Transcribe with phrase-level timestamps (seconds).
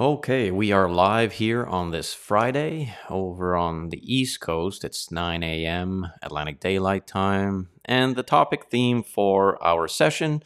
[0.00, 4.82] Okay, we are live here on this Friday over on the East Coast.
[4.82, 6.06] It's 9 a.m.
[6.22, 7.68] Atlantic Daylight Time.
[7.84, 10.42] And the topic theme for our session,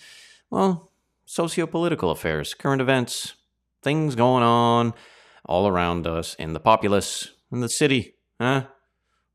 [0.50, 0.90] well,
[1.24, 3.34] socio-political affairs, current events,
[3.80, 4.92] things going on
[5.44, 8.16] all around us in the populace, in the city.
[8.40, 8.66] Huh?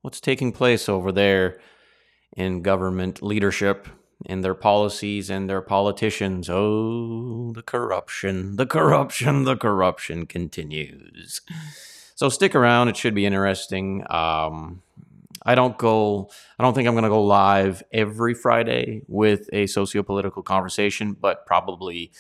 [0.02, 1.62] What's taking place over there
[2.36, 3.88] in government leadership,
[4.26, 6.50] in their policies and their politicians.
[6.50, 11.42] Oh, the corruption, the corruption, the corruption continues.
[12.16, 12.90] So stick around.
[12.90, 14.04] It should be interesting.
[14.10, 14.82] Um,
[15.46, 19.68] I don't go, I don't think I'm going to go live every Friday with a
[19.68, 22.12] socio political conversation, but probably,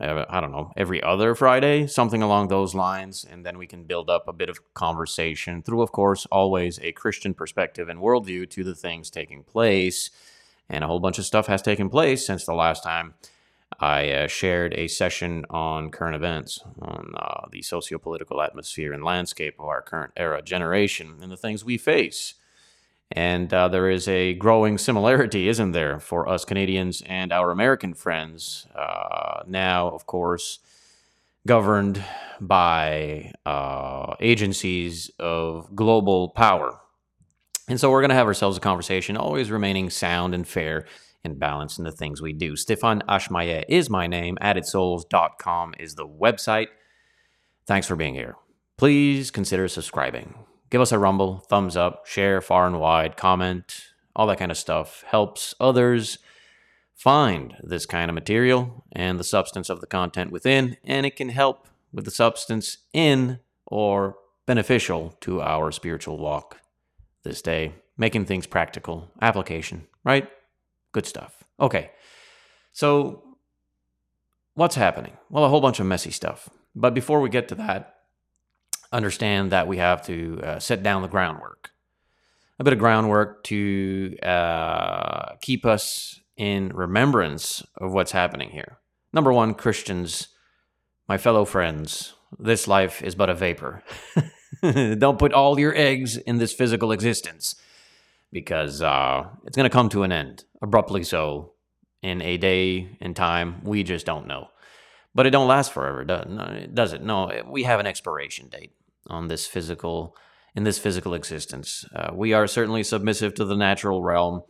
[0.00, 3.26] uh, I don't know, every other Friday, something along those lines.
[3.30, 6.92] And then we can build up a bit of conversation through, of course, always a
[6.92, 10.10] Christian perspective and worldview to the things taking place
[10.68, 13.14] and a whole bunch of stuff has taken place since the last time
[13.78, 19.56] I uh, shared a session on current events, on uh, the socio-political atmosphere and landscape
[19.58, 22.34] of our current era generation, and the things we face.
[23.12, 27.94] And uh, there is a growing similarity, isn't there, for us Canadians and our American
[27.94, 30.58] friends, uh, now, of course,
[31.46, 32.02] governed
[32.40, 36.80] by uh, agencies of global power
[37.68, 40.86] and so we're going to have ourselves a conversation, always remaining sound and fair
[41.24, 42.54] and balanced in the things we do.
[42.54, 44.38] Stefan Ashmaye is my name.
[44.40, 46.68] AddedSouls.com is the website.
[47.66, 48.36] Thanks for being here.
[48.78, 50.46] Please consider subscribing.
[50.70, 54.56] Give us a rumble, thumbs up, share far and wide, comment, all that kind of
[54.56, 55.02] stuff.
[55.08, 56.18] Helps others
[56.94, 61.30] find this kind of material and the substance of the content within, and it can
[61.30, 66.60] help with the substance in or beneficial to our spiritual walk
[67.26, 70.28] this day, making things practical, application, right?
[70.92, 71.44] Good stuff.
[71.60, 71.90] Okay.
[72.72, 73.22] So,
[74.54, 75.12] what's happening?
[75.30, 76.48] Well, a whole bunch of messy stuff.
[76.74, 77.96] But before we get to that,
[78.92, 81.70] understand that we have to uh, set down the groundwork.
[82.58, 88.78] A bit of groundwork to uh, keep us in remembrance of what's happening here.
[89.12, 90.28] Number one, Christians,
[91.08, 93.82] my fellow friends, this life is but a vapor.
[94.98, 97.56] Don't put all your eggs in this physical existence
[98.32, 101.52] because uh, it's going to come to an end, abruptly so,
[102.02, 103.62] in a day in time.
[103.64, 104.48] We just don't know.
[105.14, 107.02] But it don't last forever, does it?
[107.02, 108.72] No, we have an expiration date
[109.06, 110.14] on this physical
[110.54, 111.84] in this physical existence.
[111.94, 114.42] Uh, we are certainly submissive to the natural realm,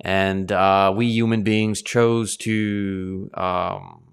[0.00, 4.04] and uh, we human beings chose to um,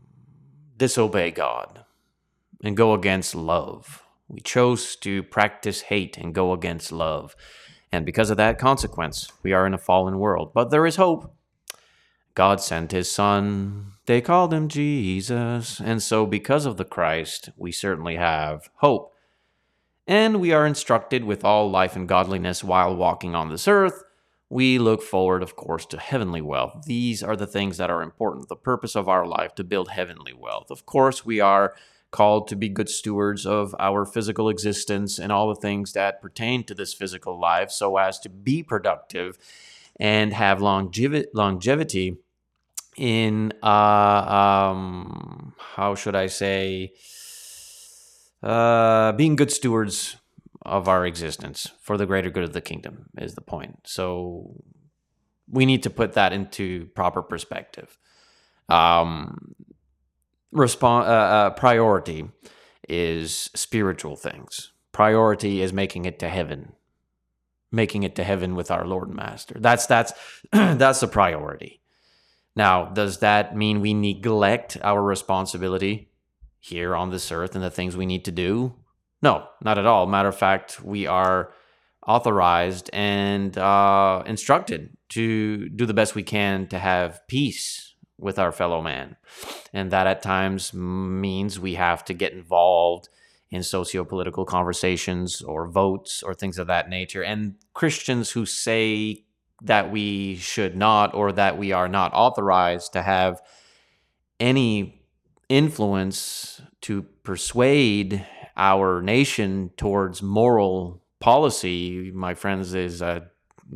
[0.78, 1.84] disobey God
[2.64, 4.03] and go against love.
[4.34, 7.36] We chose to practice hate and go against love.
[7.92, 10.52] And because of that consequence, we are in a fallen world.
[10.56, 11.32] But there is hope.
[12.34, 13.92] God sent his son.
[14.08, 15.80] They called him Jesus.
[15.80, 19.14] And so, because of the Christ, we certainly have hope.
[20.08, 24.04] And we are instructed with all life and godliness while walking on this earth.
[24.50, 26.86] We look forward, of course, to heavenly wealth.
[26.86, 30.34] These are the things that are important, the purpose of our life to build heavenly
[30.34, 30.72] wealth.
[30.72, 31.76] Of course, we are
[32.14, 36.64] called to be good stewards of our physical existence and all the things that pertain
[36.64, 39.38] to this physical life so as to be productive
[40.00, 42.18] and have longevi- longevity
[42.96, 43.68] in uh,
[44.70, 46.94] um, how should I say
[48.44, 50.18] uh, being good stewards
[50.62, 53.80] of our existence for the greater good of the kingdom is the point.
[53.86, 54.64] So
[55.50, 57.98] we need to put that into proper perspective.
[58.70, 59.56] Um,
[60.54, 62.30] respond uh, uh, priority
[62.88, 64.72] is spiritual things.
[64.92, 66.74] Priority is making it to heaven,
[67.72, 69.56] making it to heaven with our Lord and Master.
[69.60, 70.14] That's that's
[70.52, 71.82] that's a priority.
[72.56, 76.12] Now, does that mean we neglect our responsibility
[76.60, 78.76] here on this earth and the things we need to do?
[79.24, 80.06] No, not at all.
[80.06, 81.52] Matter of fact, we are
[82.06, 87.83] authorized and uh, instructed to do the best we can to have peace
[88.24, 89.18] with our fellow man.
[89.74, 93.10] And that at times means we have to get involved
[93.52, 97.24] in socio political conversations or votes or things of that nature.
[97.24, 99.26] And Christians who say
[99.62, 103.42] that we should not or that we are not authorized to have
[104.40, 105.04] any
[105.50, 108.26] influence to persuade
[108.58, 113.04] our nation towards moral policy, my friends, is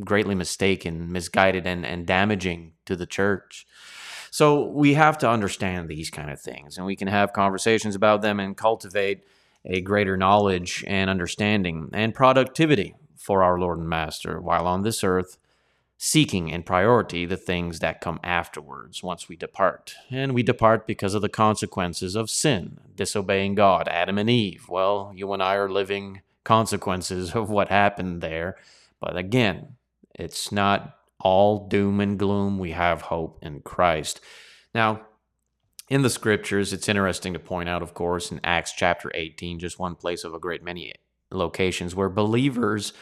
[0.04, 3.66] greatly mistaken, misguided, and, and damaging to the church.
[4.38, 8.22] So we have to understand these kind of things and we can have conversations about
[8.22, 9.24] them and cultivate
[9.66, 15.04] a greater knowledge and understanding and productivity for our Lord and Master while on this
[15.04, 15.39] earth
[15.98, 19.95] seeking in priority the things that come afterwards once we depart.
[20.12, 24.68] And we depart because of the consequences of sin, disobeying God, Adam and Eve.
[24.69, 28.56] Well, you and I are living consequences of what happened there.
[29.00, 29.78] But again,
[30.13, 32.60] it's not all doom and gloom.
[32.60, 34.19] We have hope in Christ.
[34.74, 35.02] Now,
[35.90, 39.80] in the scriptures, it's interesting to point out, of course, in Acts chapter 18, just
[39.80, 40.94] one place of a great many
[41.31, 42.94] locations where believers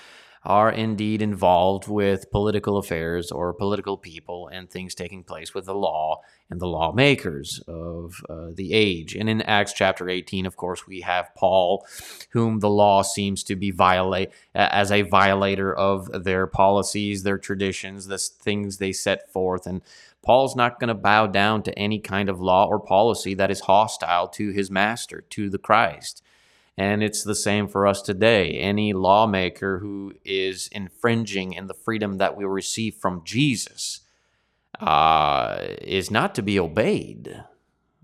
[0.46, 5.76] are indeed involved with political affairs or political people and things taking place with the
[5.76, 9.16] law and the lawmakers of uh, the age.
[9.16, 11.86] And in Acts chapter 18, of course, we have Paul,
[12.32, 18.06] whom the law seems to be violate as a violator of their policies, their traditions,
[18.06, 19.66] the things they set forth.
[19.66, 19.82] And
[20.24, 23.62] Paul's not going to bow down to any kind of law or policy that is
[23.62, 26.22] hostile to his master, to the Christ.
[26.78, 28.52] And it's the same for us today.
[28.52, 34.02] Any lawmaker who is infringing in the freedom that we receive from Jesus
[34.80, 37.44] uh, is not to be obeyed.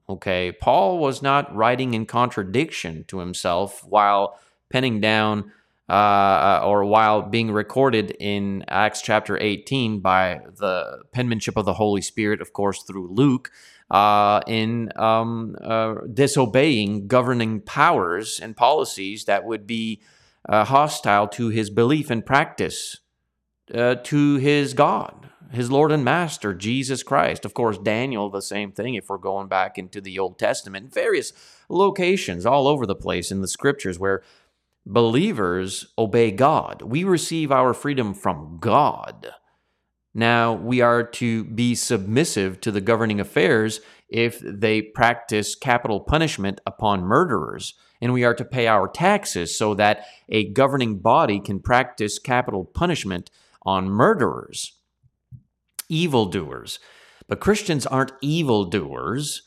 [0.08, 4.40] Okay, Paul was not writing in contradiction to himself while
[4.70, 5.52] penning down
[5.90, 12.02] uh, or while being recorded in Acts chapter 18 by the penmanship of the Holy
[12.02, 13.52] Spirit, of course, through Luke
[13.92, 20.02] uh, in um, uh, disobeying governing powers and policies that would be
[20.48, 23.00] uh, hostile to his belief and practice
[23.76, 27.44] uh, to his God, his Lord and Master, Jesus Christ.
[27.44, 31.34] Of course, Daniel, the same thing, if we're going back into the Old Testament, various
[31.68, 34.24] locations all over the place in the scriptures where
[34.86, 36.82] believers obey God.
[36.82, 39.34] We receive our freedom from God
[40.14, 43.80] now, we are to be submissive to the governing affairs
[44.10, 49.74] if they practice capital punishment upon murderers, and we are to pay our taxes so
[49.76, 53.32] that a governing body can practice capital punishment
[53.62, 54.74] on murderers,
[55.88, 56.80] evildoers.
[57.30, 59.44] But Christians aren't evildoers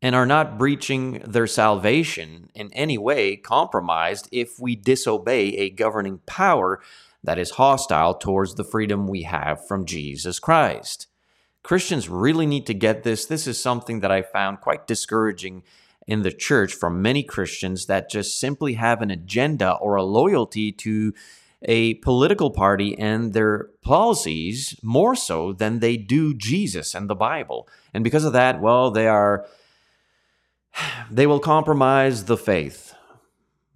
[0.00, 6.20] and are not breaching their salvation in any way compromised if we disobey a governing
[6.26, 6.80] power
[7.26, 11.06] that is hostile towards the freedom we have from Jesus Christ.
[11.62, 13.26] Christians really need to get this.
[13.26, 15.64] This is something that I found quite discouraging
[16.06, 20.70] in the church from many Christians that just simply have an agenda or a loyalty
[20.72, 21.12] to
[21.62, 27.68] a political party and their policies more so than they do Jesus and the Bible.
[27.92, 29.46] And because of that, well, they are
[31.10, 32.85] they will compromise the faith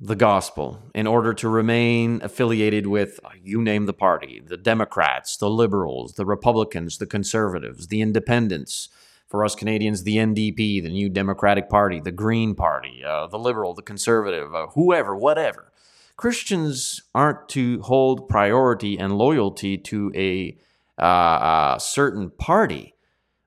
[0.01, 5.37] the gospel in order to remain affiliated with, uh, you name the party, the Democrats,
[5.37, 8.89] the Liberals, the Republicans, the Conservatives, the Independents.
[9.29, 13.75] For us Canadians, the NDP, the New Democratic Party, the Green Party, uh, the Liberal,
[13.75, 15.71] the Conservative, uh, whoever, whatever.
[16.17, 20.59] Christians aren't to hold priority and loyalty to a
[21.01, 22.95] uh, certain party.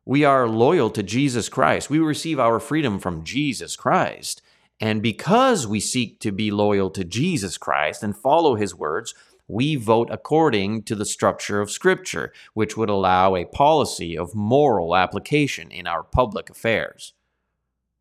[0.06, 1.90] We are loyal to Jesus Christ.
[1.90, 4.42] We receive our freedom from Jesus Christ.
[4.80, 9.14] And because we seek to be loyal to Jesus Christ and follow his words,
[9.48, 14.96] we vote according to the structure of Scripture, which would allow a policy of moral
[14.96, 17.14] application in our public affairs.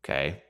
[0.03, 0.43] Okay?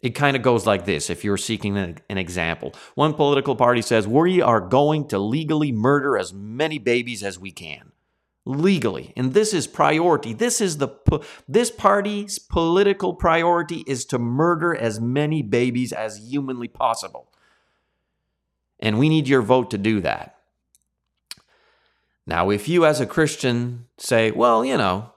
[0.00, 2.74] It kind of goes like this if you're seeking an, example.
[2.96, 7.52] One political party says, We are going to legally murder as many babies as we
[7.52, 7.92] can
[8.44, 9.12] legally.
[9.16, 10.32] And this is priority.
[10.32, 10.90] This is the
[11.48, 17.28] this party's political priority is to murder as many babies as humanly possible.
[18.80, 20.36] And we need your vote to do that.
[22.26, 25.12] Now if you as a christian say well you know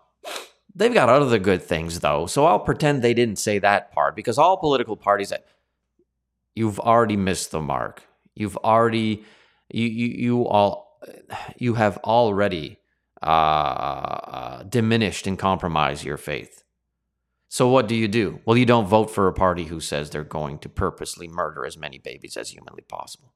[0.74, 4.40] they've got other good things though so i'll pretend they didn't say that part because
[4.40, 5.32] all political parties
[6.56, 8.04] you've already missed the mark.
[8.34, 9.24] You've already
[9.70, 11.00] you you, you all
[11.58, 12.80] you have already
[13.26, 16.64] uh, uh, diminished and compromise your faith.
[17.50, 18.40] So what do you do?
[18.46, 21.78] Well, you don't vote for a party who says they're going to purposely murder as
[21.78, 23.34] many babies as humanly possible.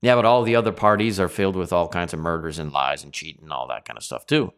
[0.00, 3.02] Yeah, but all the other parties are filled with all kinds of murders and lies
[3.02, 4.52] and cheating and all that kind of stuff too.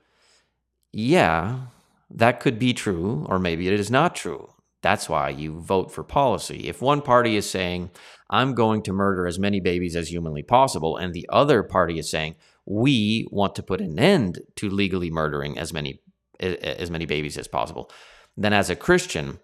[0.92, 1.66] Yeah,
[2.10, 4.52] that could be true, or maybe it is not true.
[4.82, 6.68] That's why you vote for policy.
[6.68, 7.90] If one party is saying,
[8.28, 12.10] I'm going to murder as many babies as humanly possible, and the other party is
[12.10, 12.36] saying,
[12.70, 16.00] we want to put an end to legally murdering as many
[16.38, 17.90] as many babies as possible.
[18.36, 19.40] Then as a Christian,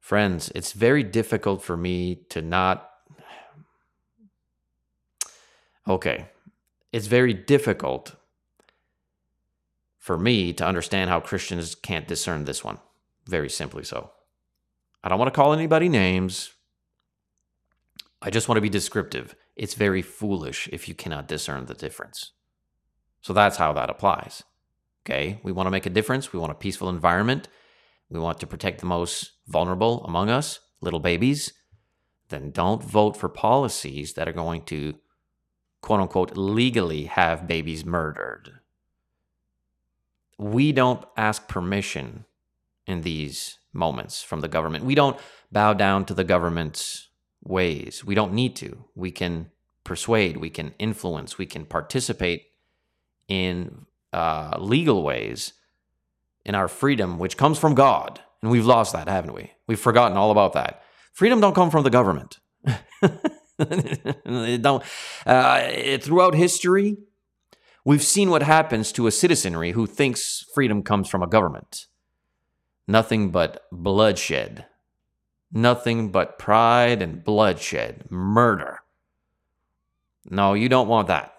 [0.00, 2.88] friends, it's very difficult for me to not
[5.86, 6.28] Okay.
[6.92, 8.14] It's very difficult
[9.98, 12.78] for me to understand how Christians can't discern this one.
[13.26, 14.10] Very simply so.
[15.02, 16.52] I don't want to call anybody names.
[18.20, 19.34] I just want to be descriptive.
[19.62, 22.32] It's very foolish if you cannot discern the difference.
[23.20, 24.42] So that's how that applies.
[25.06, 26.32] Okay, we want to make a difference.
[26.32, 27.46] We want a peaceful environment.
[28.10, 31.52] We want to protect the most vulnerable among us, little babies.
[32.28, 34.96] Then don't vote for policies that are going to,
[35.80, 38.54] quote unquote, legally have babies murdered.
[40.38, 42.24] We don't ask permission
[42.84, 44.84] in these moments from the government.
[44.84, 45.20] We don't
[45.52, 47.10] bow down to the government's
[47.42, 48.04] ways.
[48.04, 48.84] We don't need to.
[48.94, 49.50] We can
[49.84, 52.46] persuade, we can influence, we can participate
[53.28, 55.54] in uh, legal ways
[56.44, 58.20] in our freedom, which comes from God.
[58.42, 59.52] And we've lost that, haven't we?
[59.66, 60.82] We've forgotten all about that.
[61.12, 62.38] Freedom don't come from the government.
[63.58, 64.82] don't.
[65.24, 66.96] Uh, throughout history,
[67.84, 71.86] we've seen what happens to a citizenry who thinks freedom comes from a government.
[72.88, 74.66] Nothing but bloodshed.
[75.52, 78.80] Nothing but pride and bloodshed, murder.
[80.30, 81.34] No, you don't want that.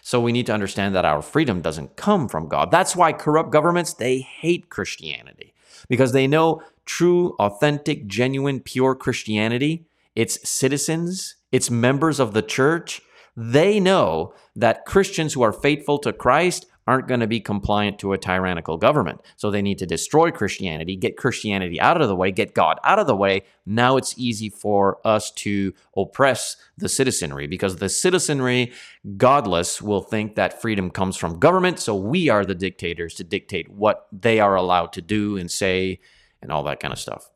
[0.00, 2.70] So we need to understand that our freedom doesn't come from God.
[2.70, 5.52] That's why corrupt governments, they hate Christianity
[5.88, 13.02] because they know true, authentic, genuine, pure Christianity, its citizens, its members of the church,
[13.36, 18.12] they know that Christians who are faithful to Christ aren't going to be compliant to
[18.12, 19.20] a tyrannical government.
[19.36, 22.98] So they need to destroy Christianity, get Christianity out of the way, get God out
[22.98, 23.42] of the way.
[23.64, 28.72] Now it's easy for us to oppress the citizenry because the citizenry,
[29.16, 31.80] godless, will think that freedom comes from government.
[31.80, 36.00] So we are the dictators to dictate what they are allowed to do and say
[36.40, 37.30] and all that kind of stuff.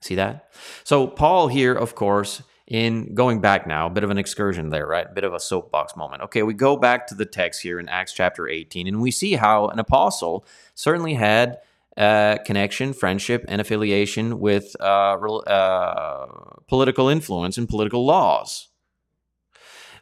[0.00, 0.50] See that?
[0.84, 4.86] So Paul here, of course, in going back now, a bit of an excursion there,
[4.86, 5.06] right?
[5.08, 6.22] A bit of a soapbox moment.
[6.22, 9.34] Okay, we go back to the text here in Acts chapter 18, and we see
[9.34, 10.44] how an apostle
[10.74, 11.58] certainly had
[11.96, 16.26] uh, connection, friendship, and affiliation with uh, uh,
[16.66, 18.68] political influence and political laws.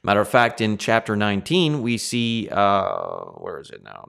[0.02, 4.09] Matter of fact, in chapter 19, we see, uh, where is it now?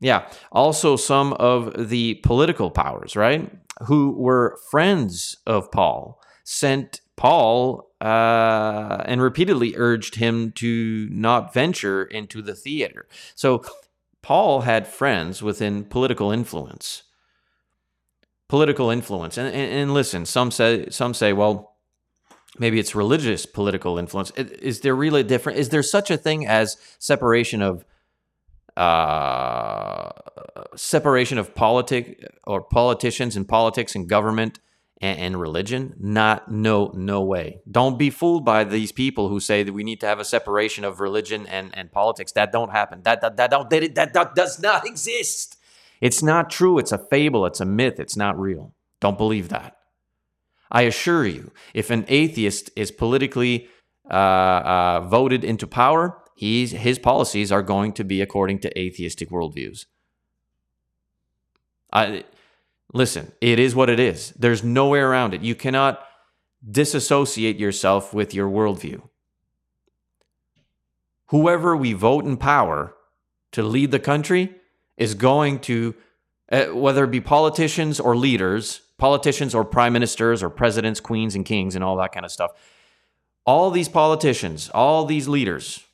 [0.00, 3.50] Yeah, also some of the political powers, right?
[3.86, 12.04] Who were friends of Paul, sent Paul uh, and repeatedly urged him to not venture
[12.04, 13.08] into the theater.
[13.34, 13.64] So
[14.22, 17.02] Paul had friends within political influence.
[18.48, 21.76] Political influence, and, and, and listen, some say some say, well,
[22.58, 24.30] maybe it's religious political influence.
[24.30, 25.58] Is there really a different?
[25.58, 27.84] Is there such a thing as separation of
[28.74, 30.08] uh,
[30.76, 34.60] separation of politic or politicians and politics and government
[35.00, 35.94] and, and, religion?
[35.98, 37.60] Not no no way.
[37.70, 40.84] Don't be fooled by these people who say that we need to have a separation
[40.84, 42.32] of religion and, and politics.
[42.32, 43.02] That don't happen.
[43.02, 45.56] That that that don't that, that, that does not exist.
[46.00, 46.78] It's not true.
[46.78, 47.46] It's a fable.
[47.46, 47.98] It's a myth.
[47.98, 48.74] It's not real.
[49.00, 49.76] Don't believe that.
[50.70, 53.68] I assure you, if an atheist is politically
[54.10, 59.30] uh, uh, voted into power, he's, his policies are going to be according to atheistic
[59.30, 59.86] worldviews.
[61.92, 62.24] I,
[62.92, 64.32] Listen, it is what it is.
[64.38, 65.42] There's no way around it.
[65.42, 66.02] You cannot
[66.68, 69.02] disassociate yourself with your worldview.
[71.26, 72.94] Whoever we vote in power
[73.52, 74.54] to lead the country
[74.96, 75.94] is going to,
[76.50, 81.44] uh, whether it be politicians or leaders, politicians or prime ministers or presidents, queens and
[81.44, 82.52] kings, and all that kind of stuff.
[83.44, 85.84] All these politicians, all these leaders,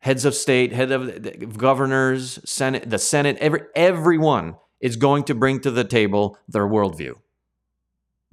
[0.00, 5.60] heads of state, head of governors, senate, the senate, every everyone is going to bring
[5.60, 7.14] to the table their worldview.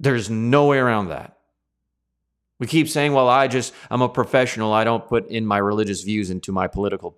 [0.00, 1.36] There's no way around that.
[2.58, 4.72] We keep saying, well, I just, I'm a professional.
[4.72, 7.16] I don't put in my religious views into my political,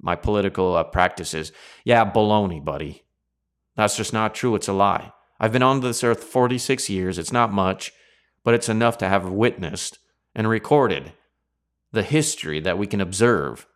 [0.00, 1.52] my political uh, practices.
[1.84, 3.04] Yeah, baloney, buddy.
[3.74, 4.54] That's just not true.
[4.54, 5.12] It's a lie.
[5.40, 7.18] I've been on this earth 46 years.
[7.18, 7.92] It's not much,
[8.44, 9.98] but it's enough to have witnessed
[10.34, 11.12] and recorded
[11.90, 13.66] the history that we can observe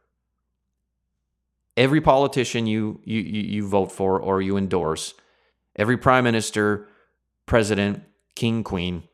[1.76, 5.14] every politician you, you, you vote for or you endorse,
[5.76, 6.88] every prime minister,
[7.44, 8.02] president,
[8.34, 9.04] king, queen,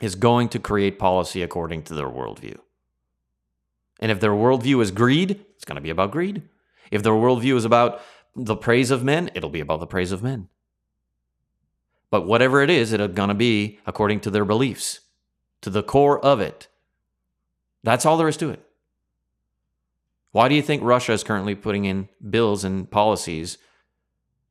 [0.00, 2.58] is going to create policy according to their worldview.
[4.00, 6.42] And if their worldview is greed, it's going to be about greed.
[6.90, 8.00] If their worldview is about
[8.34, 10.48] the praise of men, it'll be about the praise of men.
[12.10, 15.00] But whatever it is, it's going to be according to their beliefs,
[15.60, 16.68] to the core of it.
[17.84, 18.62] That's all there is to it.
[20.32, 23.58] Why do you think Russia is currently putting in bills and policies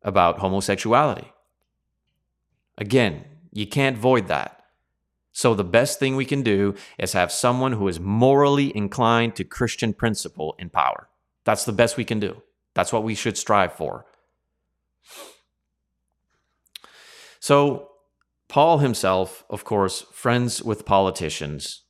[0.04, 1.32] about homosexuality?
[2.78, 4.64] Again, you can't void that.
[5.34, 9.44] So, the best thing we can do is have someone who is morally inclined to
[9.44, 11.08] Christian principle in power.
[11.46, 12.42] That's the best we can do.
[12.74, 14.06] That's what we should strive for.
[17.40, 17.92] So,
[18.50, 21.84] Paul himself, of course, friends with politicians,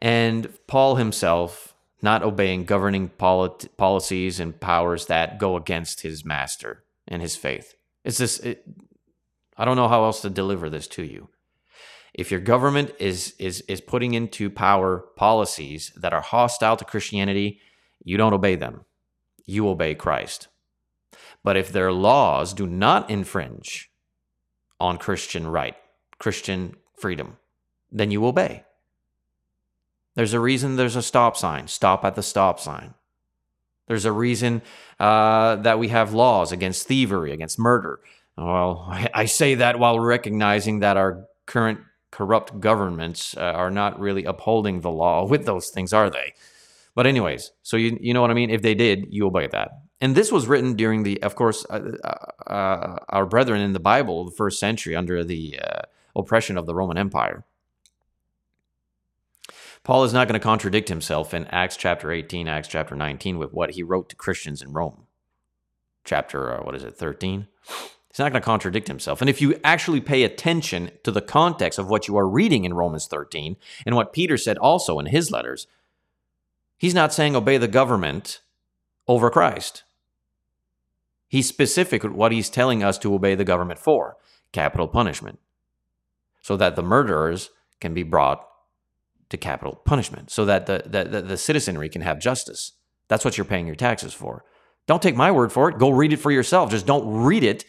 [0.00, 6.84] And Paul himself not obeying governing polit- policies and powers that go against his master
[7.06, 7.74] and his faith.
[8.04, 8.38] It's this.
[8.38, 8.64] It,
[9.56, 11.28] I don't know how else to deliver this to you.
[12.14, 17.60] If your government is is is putting into power policies that are hostile to Christianity,
[18.02, 18.84] you don't obey them.
[19.44, 20.48] You obey Christ.
[21.44, 23.90] But if their laws do not infringe
[24.78, 25.76] on Christian right,
[26.18, 27.36] Christian freedom,
[27.90, 28.64] then you obey.
[30.20, 31.66] There's a reason there's a stop sign.
[31.66, 32.92] Stop at the stop sign.
[33.88, 34.60] There's a reason
[34.98, 38.00] uh, that we have laws against thievery, against murder.
[38.36, 38.84] Well,
[39.14, 44.82] I say that while recognizing that our current corrupt governments uh, are not really upholding
[44.82, 46.34] the law with those things, are they?
[46.94, 48.50] But anyways, so you you know what I mean.
[48.50, 49.70] If they did, you obey that.
[50.02, 53.80] And this was written during the, of course, uh, uh, uh our brethren in the
[53.80, 55.82] Bible, the first century, under the uh,
[56.14, 57.46] oppression of the Roman Empire.
[59.82, 63.52] Paul is not going to contradict himself in Acts chapter 18, Acts chapter 19 with
[63.52, 65.06] what he wrote to Christians in Rome.
[66.04, 67.46] Chapter, uh, what is it, 13?
[68.10, 69.20] He's not going to contradict himself.
[69.20, 72.74] And if you actually pay attention to the context of what you are reading in
[72.74, 73.56] Romans 13
[73.86, 75.66] and what Peter said also in his letters,
[76.76, 78.40] he's not saying obey the government
[79.06, 79.84] over Christ.
[81.28, 84.16] He's specific with what he's telling us to obey the government for
[84.52, 85.38] capital punishment,
[86.42, 88.49] so that the murderers can be brought
[89.30, 92.72] to capital punishment so that the, the, the, citizenry can have justice.
[93.08, 94.44] That's what you're paying your taxes for.
[94.86, 95.78] Don't take my word for it.
[95.78, 96.70] Go read it for yourself.
[96.70, 97.64] Just don't read it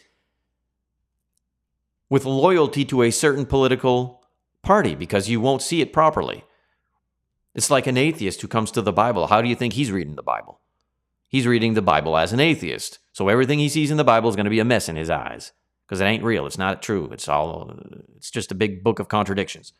[2.10, 4.24] with loyalty to a certain political
[4.62, 6.44] party because you won't see it properly.
[7.54, 9.28] It's like an atheist who comes to the Bible.
[9.28, 10.60] How do you think he's reading the Bible?
[11.28, 12.98] He's reading the Bible as an atheist.
[13.12, 15.10] So everything he sees in the Bible is going to be a mess in his
[15.10, 15.52] eyes
[15.86, 16.46] because it ain't real.
[16.46, 17.08] It's not true.
[17.12, 17.78] It's all
[18.16, 19.72] it's just a big book of contradictions.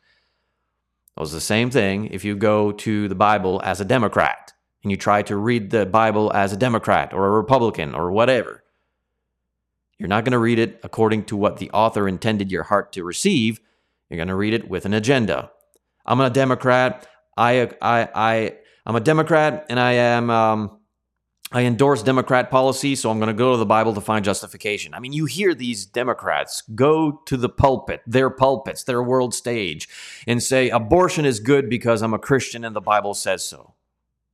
[1.16, 4.52] It was the same thing if you go to the Bible as a Democrat
[4.82, 8.64] and you try to read the Bible as a Democrat or a Republican or whatever.
[9.98, 13.04] You're not going to read it according to what the author intended your heart to
[13.04, 13.60] receive.
[14.08, 15.50] You're going to read it with an agenda.
[16.04, 17.06] I'm a Democrat.
[17.36, 20.80] I, I, I, I'm a Democrat and I am um,
[21.54, 24.94] I endorse Democrat policy, so I'm going to go to the Bible to find justification.
[24.94, 29.88] I mean, you hear these Democrats go to the pulpit, their pulpits, their world stage,
[30.26, 33.74] and say, abortion is good because I'm a Christian and the Bible says so.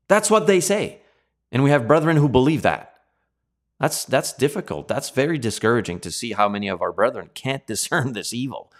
[0.07, 1.00] That's what they say.
[1.50, 2.94] And we have brethren who believe that.
[3.81, 4.87] That's, that's difficult.
[4.87, 8.72] That's very discouraging to see how many of our brethren can't discern this evil.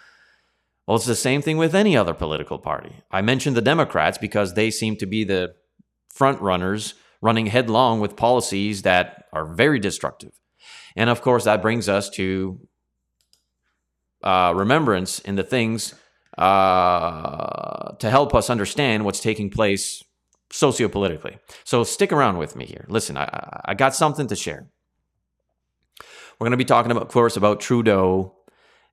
[0.87, 2.95] Well, it's the same thing with any other political party.
[3.11, 5.55] I mentioned the Democrats because they seem to be the
[6.07, 10.31] front runners running headlong with policies that are very destructive.
[10.95, 12.59] And of course, that brings us to
[14.23, 15.95] uh, remembrance in the things
[16.37, 20.03] uh, to help us understand what's taking place
[20.51, 21.37] sociopolitically.
[21.63, 22.85] So stick around with me here.
[22.89, 24.69] Listen, I, I got something to share.
[26.39, 28.35] We're going to be talking about, of course, about Trudeau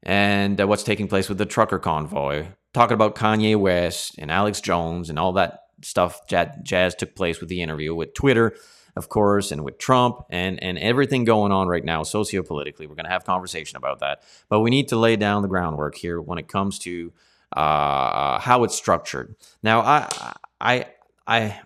[0.02, 2.48] and uh, what's taking place with the trucker convoy.
[2.74, 7.48] Talking about Kanye West and Alex Jones and all that stuff jazz took place with
[7.48, 8.54] the interview with Twitter,
[8.96, 12.88] of course, and with Trump and and everything going on right now sociopolitically.
[12.88, 15.96] We're going to have conversation about that, but we need to lay down the groundwork
[15.96, 17.12] here when it comes to
[17.52, 19.36] uh, how it's structured.
[19.62, 20.86] Now, I I
[21.26, 21.60] I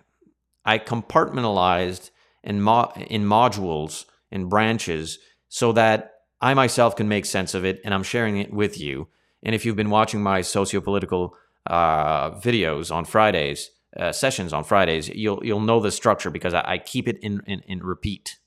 [0.65, 2.11] I compartmentalized
[2.43, 5.19] in mo- in modules and branches
[5.49, 9.07] so that I myself can make sense of it, and I'm sharing it with you.
[9.43, 11.31] And if you've been watching my sociopolitical
[11.67, 16.63] uh, videos on Fridays, uh, sessions on Fridays, you'll you'll know the structure because I,
[16.65, 18.37] I keep it in, in, in repeat.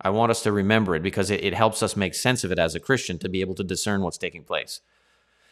[0.00, 2.58] I want us to remember it because it, it helps us make sense of it
[2.58, 4.80] as a Christian to be able to discern what's taking place.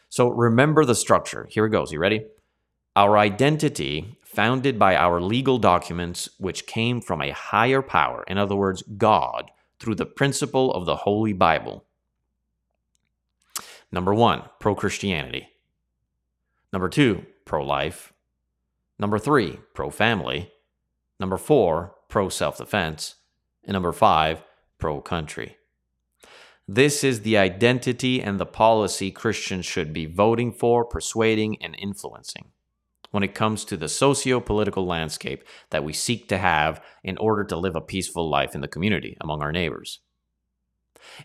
[0.08, 1.48] So remember the structure.
[1.50, 1.90] Here it goes.
[1.90, 2.26] You ready?
[2.94, 8.54] Our identity, founded by our legal documents, which came from a higher power, in other
[8.54, 11.84] words, God, through the principle of the Holy Bible.
[13.90, 15.48] Number one, pro Christianity.
[16.72, 18.13] Number two, pro life.
[18.98, 20.52] Number three, pro family.
[21.18, 23.16] Number four, pro self defense.
[23.64, 24.42] And number five,
[24.78, 25.56] pro country.
[26.66, 32.52] This is the identity and the policy Christians should be voting for, persuading, and influencing
[33.10, 37.44] when it comes to the socio political landscape that we seek to have in order
[37.44, 40.00] to live a peaceful life in the community among our neighbors.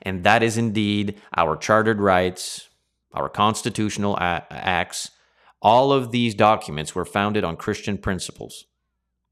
[0.04, 2.70] And that is indeed our chartered rights,
[3.12, 5.10] our constitutional acts,
[5.62, 8.66] all of these documents were founded on Christian principles.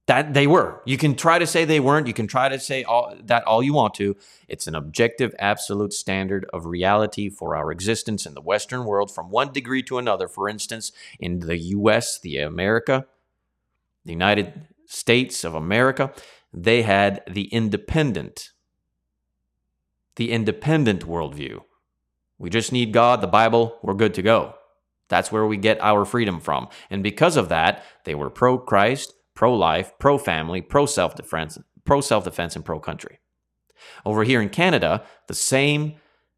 [0.08, 0.82] That they were.
[0.86, 2.08] You can try to say they weren't.
[2.08, 4.16] You can try to say all, that all you want to.
[4.48, 9.30] It's an objective, absolute standard of reality for our existence in the Western world from
[9.30, 10.30] one degree to another.
[10.30, 13.06] For instance, in the US, the America,
[14.06, 16.14] the United States of America,
[16.54, 18.52] they had the independent,
[20.16, 21.64] the independent worldview.
[22.38, 24.57] We just need God, the Bible, we're good to go.
[25.10, 26.68] That's where we get our freedom from.
[26.90, 31.58] And because of that, they were pro Christ, pro life, pro family, pro self defense,
[31.86, 33.20] pro self defense, and pro country.
[34.06, 35.96] Over here in Canada, the same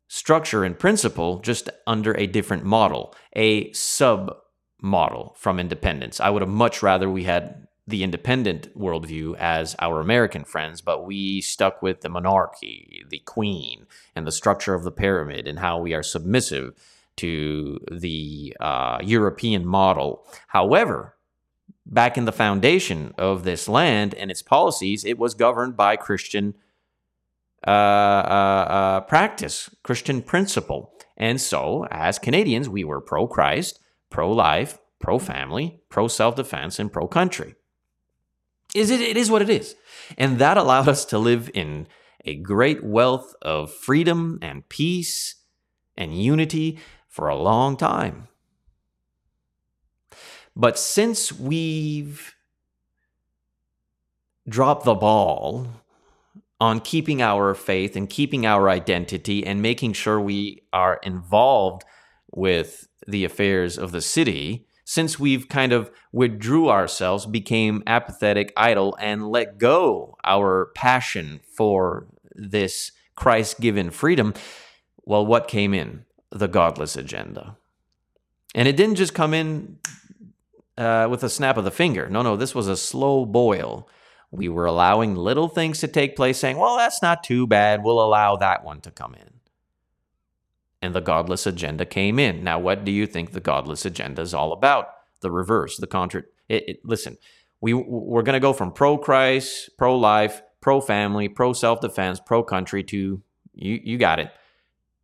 [0.07, 4.35] structure and principle, just under a different model, a sub
[4.81, 6.19] model from independence.
[6.19, 11.05] I would have much rather we had the independent worldview as our American friends, but
[11.05, 15.79] we stuck with the monarchy, the queen, and the structure of the pyramid, and how
[15.79, 16.73] we are submissive
[17.19, 20.25] to the uh, European model.
[20.47, 21.15] However,
[21.85, 26.55] back in the foundation of this land and its policies, it was governed by Christian
[27.67, 30.93] uh, uh, uh practice, Christian principle.
[31.17, 33.79] And so, as Canadians, we were pro Christ,
[34.09, 37.55] pro life, pro family, pro self defense, and pro country
[38.75, 39.75] is it, it is what it is.
[40.17, 41.87] And that allowed us to live in
[42.25, 45.35] a great wealth of freedom and peace
[45.97, 46.79] and unity
[47.19, 48.29] for a long time.
[50.55, 52.33] But since we've
[54.47, 55.67] dropped the ball
[56.61, 61.83] on keeping our faith and keeping our identity and making sure we are involved
[62.31, 68.95] with the affairs of the city, since we've kind of withdrew ourselves, became apathetic, idle,
[69.01, 74.33] and let go our passion for this Christ given freedom,
[75.03, 76.05] well, what came in?
[76.31, 77.57] The godless agenda.
[78.55, 79.79] And it didn't just come in
[80.77, 82.09] uh, with a snap of the finger.
[82.09, 83.87] No, no, this was a slow boil.
[84.31, 87.83] We were allowing little things to take place, saying, well, that's not too bad.
[87.83, 89.39] We'll allow that one to come in
[90.81, 92.43] and the godless agenda came in.
[92.43, 94.89] Now, what do you think the godless agenda is all about?
[95.21, 96.23] The reverse, the contra.
[96.47, 97.17] It, it, listen,
[97.61, 102.19] we we're going to go from pro Christ, pro life, pro family, pro self defense,
[102.25, 103.21] pro country to
[103.53, 104.31] you you got it,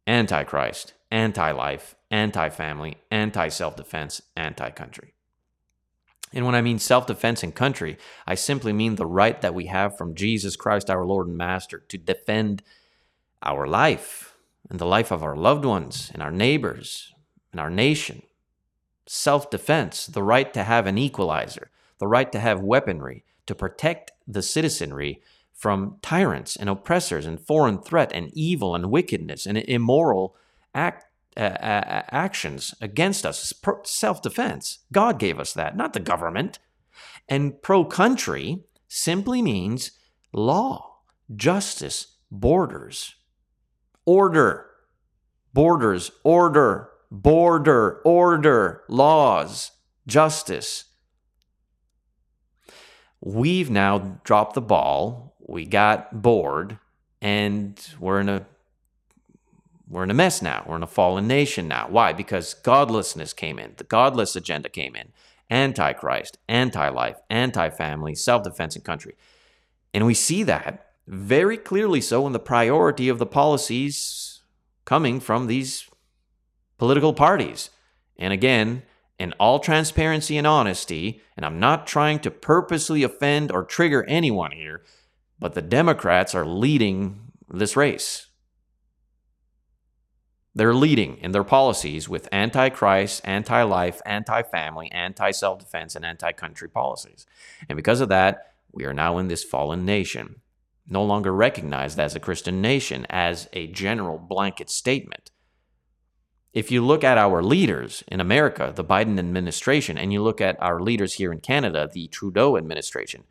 [0.07, 5.13] anti Christ, anti life, anti family, anti self defense, anti country.
[6.33, 9.67] And when I mean self defense and country, I simply mean the right that we
[9.67, 12.61] have from Jesus Christ, our Lord and Master, to defend
[13.41, 14.35] our life,
[14.69, 17.13] and the life of our loved ones and our neighbors
[17.51, 18.23] and our nation.
[19.07, 24.11] Self defense, the right to have an equalizer, the right to have weaponry, to protect
[24.27, 25.21] the citizenry
[25.53, 30.35] from tyrants and oppressors and foreign threat and evil and wickedness and immoral
[30.75, 31.05] act,
[31.37, 33.53] uh, uh, actions against us.
[33.85, 34.79] Self defense.
[34.91, 36.59] God gave us that, not the government.
[37.27, 39.91] And pro country simply means
[40.31, 40.99] law,
[41.35, 43.15] justice, borders,
[44.05, 44.67] order,
[45.53, 49.71] borders, order, border, order, laws,
[50.05, 50.85] justice.
[53.21, 55.35] We've now dropped the ball.
[55.47, 56.77] We got bored
[57.21, 58.45] and we're in a
[59.87, 60.63] we're in a mess now.
[60.67, 61.87] We're in a fallen nation now.
[61.89, 62.13] Why?
[62.13, 63.73] Because godlessness came in.
[63.77, 65.11] The godless agenda came in.
[65.49, 69.15] Antichrist, anti-life, anti-family, self-defense and country.
[69.93, 74.41] And we see that very clearly so in the priority of the policies
[74.85, 75.87] coming from these
[76.77, 77.69] political parties.
[78.17, 78.83] And again,
[79.19, 84.51] in all transparency and honesty, and I'm not trying to purposely offend or trigger anyone
[84.51, 84.81] here,
[85.39, 88.27] but the Democrats are leading this race.
[90.55, 95.95] They're leading in their policies with anti Christ, anti life, anti family, anti self defense,
[95.95, 97.25] and anti country policies.
[97.67, 100.41] And because of that, we are now in this fallen nation
[100.87, 105.31] no longer recognized as a Christian nation as a general blanket statement.
[106.53, 110.61] If you look at our leaders in America, the Biden administration, and you look at
[110.61, 113.23] our leaders here in Canada, the Trudeau administration,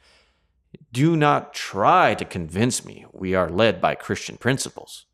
[0.92, 5.06] do not try to convince me we are led by Christian principles.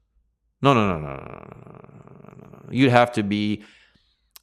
[0.62, 2.68] No, no, no, no, no.
[2.70, 3.64] You'd have to be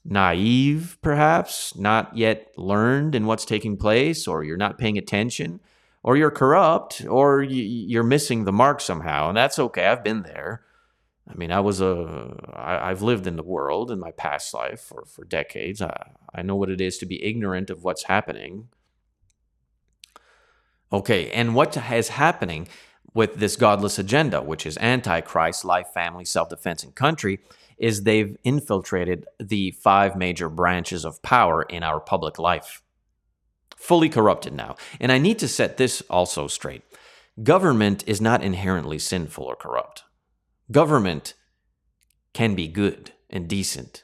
[0.03, 5.59] naive, perhaps, not yet learned in what's taking place, or you're not paying attention
[6.07, 10.63] or you're corrupt or you're missing the mark somehow and that's okay i've been there
[11.29, 14.79] i mean i was a I, i've lived in the world in my past life
[14.79, 18.69] for, for decades I, I know what it is to be ignorant of what's happening
[20.93, 22.69] okay and what is happening
[23.17, 27.39] with this godless agenda which is antichrist life family self-defense and country
[27.79, 32.83] is they've infiltrated the five major branches of power in our public life
[33.75, 34.75] fully corrupted now.
[34.99, 36.83] And I need to set this also straight.
[37.41, 40.03] Government is not inherently sinful or corrupt.
[40.71, 41.33] Government
[42.33, 44.03] can be good and decent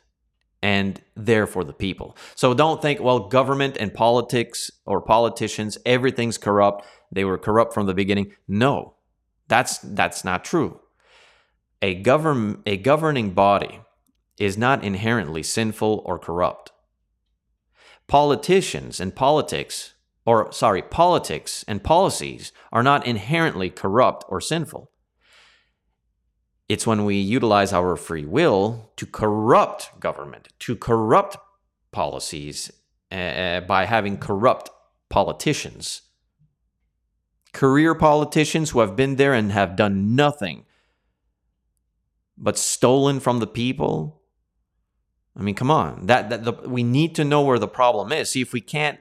[0.61, 2.15] and there for the people.
[2.35, 6.85] So don't think, well, government and politics or politicians, everything's corrupt.
[7.11, 8.31] They were corrupt from the beginning.
[8.47, 8.92] No,
[9.47, 10.79] that's that's not true.
[11.81, 13.81] A govern a governing body
[14.37, 16.71] is not inherently sinful or corrupt.
[18.07, 19.93] Politicians and politics,
[20.25, 24.89] or sorry, politics and policies are not inherently corrupt or sinful.
[26.69, 31.37] It's when we utilize our free will to corrupt government, to corrupt
[31.91, 32.71] policies
[33.11, 34.69] uh, by having corrupt
[35.09, 36.01] politicians.
[37.53, 40.65] Career politicians who have been there and have done nothing
[42.37, 44.21] but stolen from the people.
[45.37, 46.07] I mean, come on.
[46.07, 48.31] That, that the, we need to know where the problem is.
[48.31, 48.99] See if we can't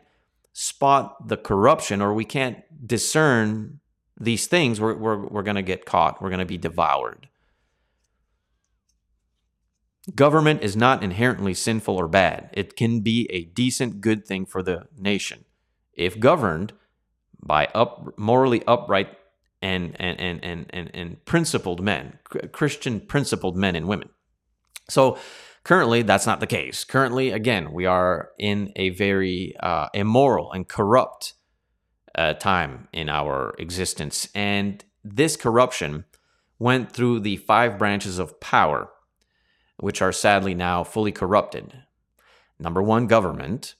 [0.52, 3.80] spot the corruption or we can't discern
[4.20, 6.20] these things, we're, we're, we're going to get caught.
[6.20, 7.28] We're going to be devoured.
[10.14, 12.50] Government is not inherently sinful or bad.
[12.52, 15.44] It can be a decent, good thing for the nation
[15.94, 16.72] if governed
[17.42, 19.08] by up, morally upright
[19.60, 22.18] and, and, and, and, and, and principled men,
[22.52, 24.08] Christian principled men and women.
[24.88, 25.18] So
[25.64, 26.84] currently, that's not the case.
[26.84, 31.34] Currently, again, we are in a very uh, immoral and corrupt
[32.14, 34.28] uh, time in our existence.
[34.34, 36.04] And this corruption
[36.58, 38.90] went through the five branches of power
[39.82, 41.82] which are sadly now fully corrupted.
[42.56, 43.74] Number one, government.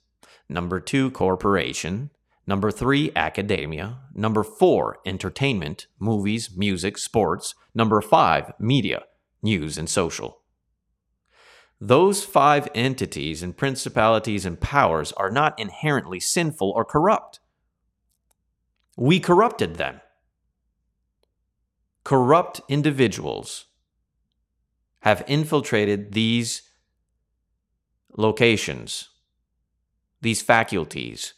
[0.49, 2.11] Number two, corporation.
[2.47, 3.99] Number three, academia.
[4.15, 7.55] Number four, entertainment, movies, music, sports.
[7.75, 9.05] Number five, media,
[9.43, 10.43] news, and social.
[11.81, 17.41] Those five entities and principalities and powers are not inherently sinful or corrupt.
[18.97, 20.01] We corrupted them.
[22.05, 23.67] Corrupt individuals
[25.01, 26.63] have infiltrated these
[28.17, 29.09] locations,
[30.21, 31.35] these faculties,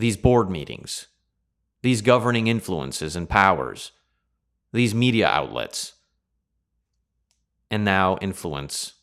[0.00, 1.06] these board meetings,
[1.82, 3.92] these governing influences and powers,
[4.72, 5.94] these media outlets,
[7.70, 8.94] and now influence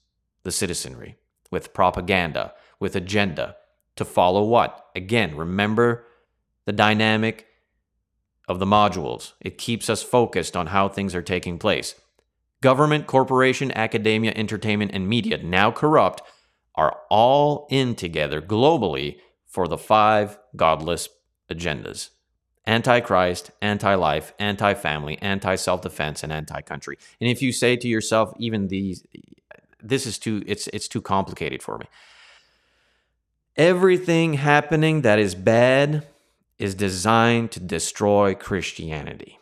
[0.44, 1.18] the citizenry
[1.52, 3.56] with propaganda, with agenda
[3.96, 4.88] to follow what?
[4.96, 6.06] Again, remember
[6.66, 7.48] the dynamic
[8.48, 9.34] of the modules.
[9.40, 11.96] It keeps us focused on how things are taking place
[12.62, 16.24] government, corporation, academia, entertainment, and media, now corrupt,
[16.74, 21.10] are all in together globally for the five godless
[21.50, 22.10] agendas
[22.68, 26.98] antichrist, anti life, anti family, anti self defense, and anti country.
[27.20, 29.04] And if you say to yourself, even these,
[29.82, 31.86] this is too, it's, it's too complicated for me.
[33.56, 36.06] Everything happening that is bad
[36.60, 39.37] is designed to destroy Christianity.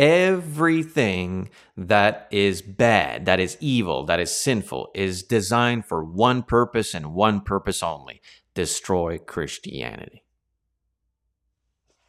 [0.00, 6.94] Everything that is bad, that is evil, that is sinful, is designed for one purpose
[6.94, 8.22] and one purpose only
[8.54, 10.24] destroy Christianity.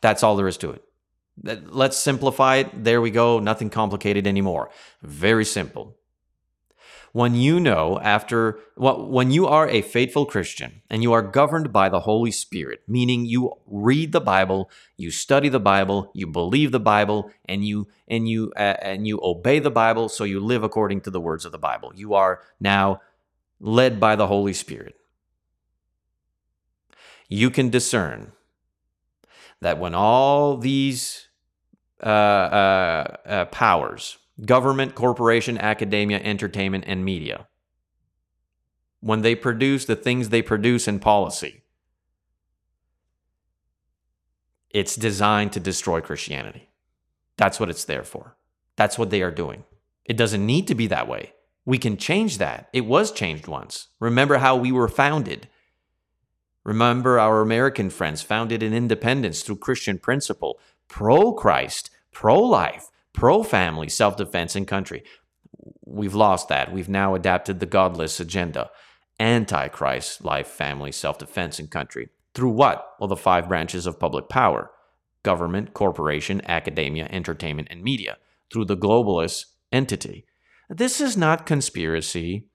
[0.02, 0.84] That's all there is to it.
[1.44, 2.84] Let's simplify it.
[2.84, 3.40] There we go.
[3.40, 4.70] Nothing complicated anymore.
[5.02, 5.98] Very simple
[7.13, 11.89] when you know after when you are a faithful Christian and you are governed by
[11.89, 16.80] the Holy Spirit, meaning you read the Bible, you study the Bible, you believe the
[16.80, 21.02] Bible, and you and you uh, and you obey the Bible, so you live according
[21.02, 21.91] to the words of the Bible.
[21.95, 23.02] You are now
[23.60, 24.95] led by the Holy Spirit.
[27.28, 28.32] You can discern
[29.62, 31.28] that when all these
[32.02, 37.48] uh, uh, uh powers government, corporation, academia, entertainment, and media.
[39.00, 41.63] When they produce the things they produce in policy,
[44.70, 46.70] it's designed to destroy Christianity.
[47.38, 48.38] That's what it's there for.
[48.76, 49.63] That's what they are doing.
[50.06, 51.34] It doesn't need to be that way.
[51.65, 52.70] We can change that.
[52.74, 53.88] It was changed once.
[54.00, 55.48] Remember how we were founded.
[56.63, 63.43] Remember our American friends founded in independence through Christian principle, pro Christ, pro life, pro
[63.43, 65.04] family, self defense, and country.
[65.86, 66.71] We've lost that.
[66.71, 68.69] We've now adapted the godless agenda,
[69.19, 72.10] anti Christ, life, family, self defense, and country.
[72.34, 72.95] Through what?
[73.00, 74.71] Well, the five branches of public power
[75.24, 78.17] government, corporation, academia, entertainment, and media.
[78.52, 80.26] Through the globalist entity.
[80.69, 82.47] This is not conspiracy.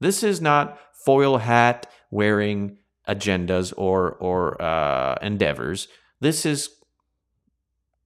[0.00, 5.88] This is not foil hat wearing agendas or, or uh, endeavors.
[6.20, 6.70] This is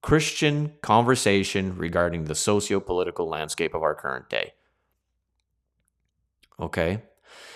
[0.02, 4.52] Christian conversation regarding the socio political landscape of our current day.
[6.58, 7.02] Okay?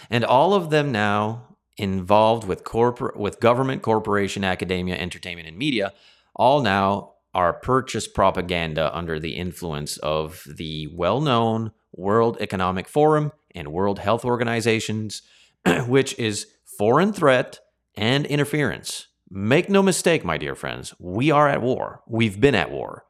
[0.08, 5.92] And all of them now involved with corporate with government, corporation, academia, entertainment, and media,
[6.34, 13.72] all now are purchased propaganda under the influence of the well-known, World Economic Forum and
[13.72, 15.22] World Health Organizations,
[15.86, 17.60] which is foreign threat
[17.94, 19.08] and interference.
[19.28, 22.02] Make no mistake, my dear friends, we are at war.
[22.06, 23.06] We've been at war.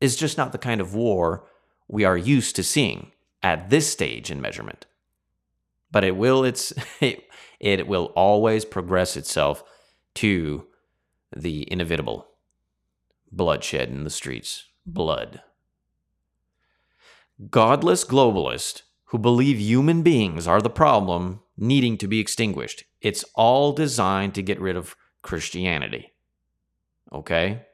[0.00, 1.46] It's just not the kind of war
[1.88, 4.86] we are used to seeing at this stage in measurement.
[5.90, 7.24] But it will it's it,
[7.60, 9.64] it will always progress itself
[10.14, 10.66] to
[11.34, 12.26] the inevitable
[13.30, 15.42] bloodshed in the streets, blood.
[17.50, 22.84] Godless globalists who believe human beings are the problem needing to be extinguished.
[23.00, 24.96] It's all designed to get rid of
[25.28, 26.14] Christianity.
[27.12, 27.66] Okay?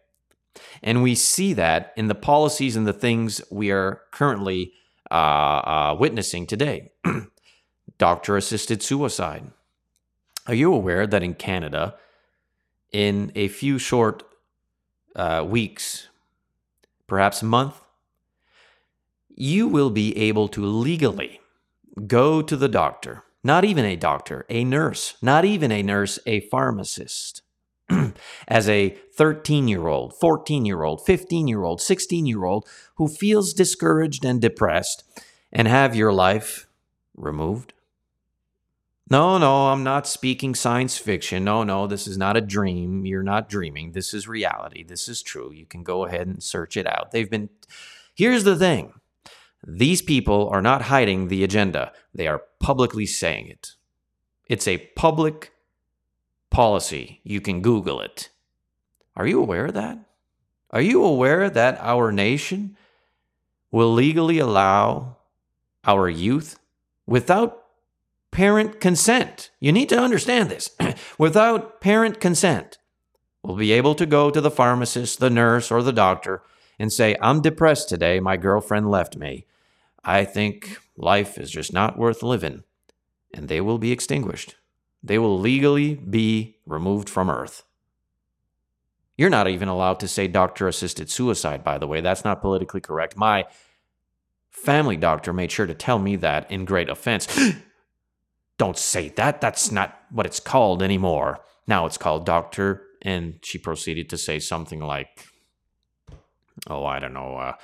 [0.82, 4.72] And we see that in the policies and the things we are currently
[5.08, 6.90] uh, uh, witnessing today.
[7.98, 9.52] Doctor assisted suicide.
[10.48, 11.94] Are you aware that in Canada,
[12.90, 14.24] in a few short
[15.14, 16.08] uh, weeks,
[17.06, 17.80] perhaps a month,
[19.28, 21.40] you will be able to legally
[22.08, 26.40] go to the doctor, not even a doctor, a nurse, not even a nurse, a
[26.40, 27.42] pharmacist,
[28.48, 32.66] as a 13 year old, 14 year old, 15 year old, 16 year old
[32.96, 35.04] who feels discouraged and depressed
[35.52, 36.66] and have your life
[37.16, 37.72] removed?
[39.10, 41.44] No, no, I'm not speaking science fiction.
[41.44, 43.04] No, no, this is not a dream.
[43.04, 43.92] You're not dreaming.
[43.92, 44.82] This is reality.
[44.82, 45.52] This is true.
[45.52, 47.10] You can go ahead and search it out.
[47.10, 47.50] They've been.
[48.14, 48.94] Here's the thing
[49.66, 53.72] these people are not hiding the agenda, they are publicly saying it.
[54.48, 55.52] It's a public
[56.54, 57.20] policy.
[57.24, 58.30] You can Google it.
[59.16, 59.98] Are you aware of that?
[60.70, 62.76] Are you aware that our nation
[63.72, 65.16] will legally allow
[65.84, 66.58] our youth
[67.06, 67.64] without
[68.30, 69.50] parent consent?
[69.58, 70.70] You need to understand this.
[71.18, 72.78] without parent consent,
[73.42, 76.42] will be able to go to the pharmacist, the nurse, or the doctor
[76.78, 78.20] and say, I'm depressed today.
[78.20, 79.46] My girlfriend left me.
[80.04, 82.62] I think life is just not worth living.
[83.32, 84.54] And they will be extinguished
[85.04, 87.62] they will legally be removed from Earth.
[89.18, 92.00] You're not even allowed to say doctor assisted suicide, by the way.
[92.00, 93.16] That's not politically correct.
[93.16, 93.44] My
[94.50, 97.28] family doctor made sure to tell me that in great offense.
[98.58, 99.40] Don't say that.
[99.40, 101.40] That's not what it's called anymore.
[101.66, 102.82] Now it's called doctor.
[103.02, 105.26] And she proceeded to say something like,
[106.68, 107.54] oh, I don't know.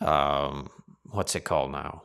[0.00, 0.70] Uh, um,
[1.10, 2.04] what's it called now?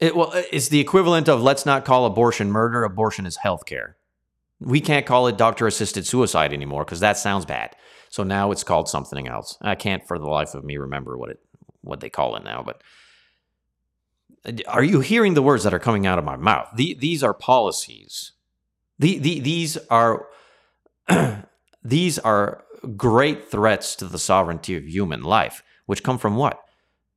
[0.00, 2.84] It, well, uh, it's the equivalent of let's not call abortion murder.
[2.84, 3.94] Abortion is healthcare.
[4.60, 7.76] We can't call it doctor assisted suicide anymore because that sounds bad.
[8.10, 9.56] So now it's called something else.
[9.60, 11.40] I can't for the life of me remember what it
[11.82, 12.62] what they call it now.
[12.62, 12.82] But
[14.44, 16.68] uh, are you hearing the words that are coming out of my mouth?
[16.74, 18.32] The, these are policies.
[18.98, 20.26] The, the, these are
[21.82, 22.64] these are
[22.96, 26.62] great threats to the sovereignty of human life, which come from what?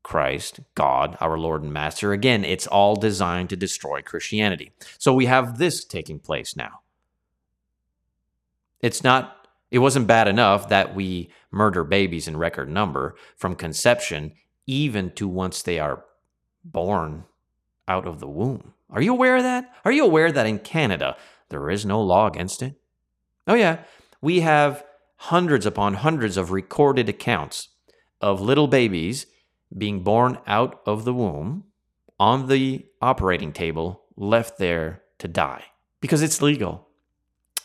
[0.04, 2.12] Christ, God, our Lord and Master.
[2.12, 4.72] Again, it's all designed to destroy Christianity.
[4.98, 6.82] So we have this taking place now.
[8.80, 14.34] It's not, it wasn't bad enough that we murder babies in record number from conception
[14.66, 16.06] even to once they are
[16.64, 17.26] born
[17.88, 18.74] out of the womb.
[18.90, 19.72] Are you aware of that?
[19.86, 21.16] Are you aware that in Canada
[21.50, 22.76] there is no law against it?
[23.48, 23.80] Oh, yeah.
[24.22, 24.84] We have
[25.16, 27.70] hundreds upon hundreds of recorded accounts
[28.20, 29.26] of little babies
[29.76, 31.66] being born out of the womb
[32.20, 35.64] on the operating table, left there to die
[36.02, 36.88] because it's legal.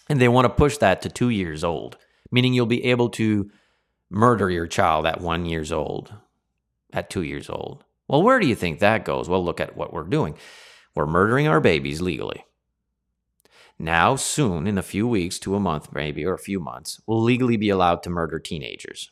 [0.09, 1.97] And they want to push that to two years old,
[2.31, 3.51] meaning you'll be able to
[4.09, 6.15] murder your child at one years old,
[6.93, 7.85] at two years old.
[8.07, 9.29] Well, where do you think that goes?
[9.29, 10.37] Well, look at what we're doing.
[10.95, 12.45] We're murdering our babies legally.
[13.79, 17.21] Now, soon, in a few weeks to a month, maybe, or a few months, we'll
[17.21, 19.11] legally be allowed to murder teenagers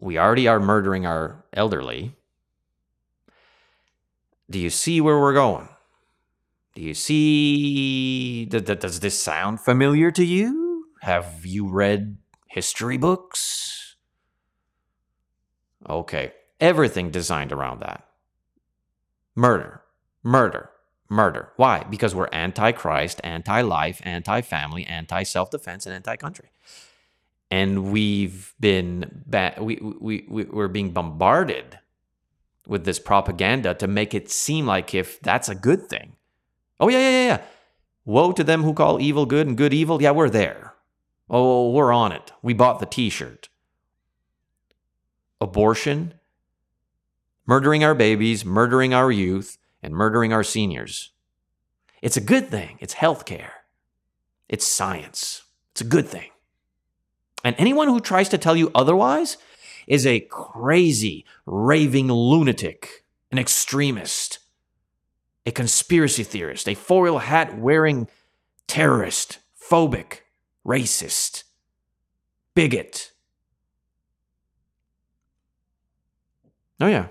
[0.00, 2.16] we already are murdering our elderly.
[4.48, 5.68] Do you see where we're going?
[6.74, 8.46] Do you see?
[8.46, 10.86] Does this sound familiar to you?
[11.02, 13.96] Have you read history books?
[15.88, 18.06] Okay, everything designed around that.
[19.34, 19.82] Murder,
[20.22, 20.70] murder,
[21.08, 21.52] murder.
[21.56, 21.84] Why?
[21.88, 26.50] Because we're anti Christ, anti life, anti family, anti self defense, and anti country
[27.50, 31.78] and we've been ba- we, we, we we're being bombarded
[32.66, 36.16] with this propaganda to make it seem like if that's a good thing.
[36.78, 37.40] Oh yeah yeah yeah yeah.
[38.04, 40.00] Woe to them who call evil good and good evil.
[40.00, 40.74] Yeah we're there.
[41.28, 42.32] Oh, oh, oh we're on it.
[42.42, 43.48] We bought the t-shirt.
[45.40, 46.14] Abortion
[47.46, 51.10] murdering our babies murdering our youth and murdering our seniors.
[52.00, 52.78] It's a good thing.
[52.80, 53.50] It's healthcare.
[54.48, 55.42] It's science.
[55.72, 56.29] It's a good thing
[57.44, 59.36] and anyone who tries to tell you otherwise
[59.86, 64.38] is a crazy, raving lunatic, an extremist,
[65.46, 68.08] a conspiracy theorist, a foil hat wearing
[68.66, 70.20] terrorist, phobic,
[70.66, 71.44] racist,
[72.54, 73.12] bigot.
[76.78, 77.08] Oh, yeah.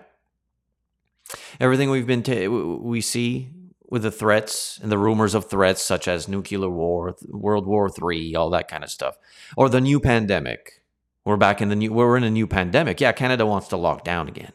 [1.59, 3.49] Everything we've been, ta- we see
[3.89, 8.35] with the threats and the rumors of threats such as nuclear war, World War III,
[8.35, 9.17] all that kind of stuff,
[9.57, 10.83] or the new pandemic.
[11.25, 11.91] We're back in the new.
[11.91, 13.01] We're in a new pandemic.
[13.01, 14.53] Yeah, Canada wants to lock down again.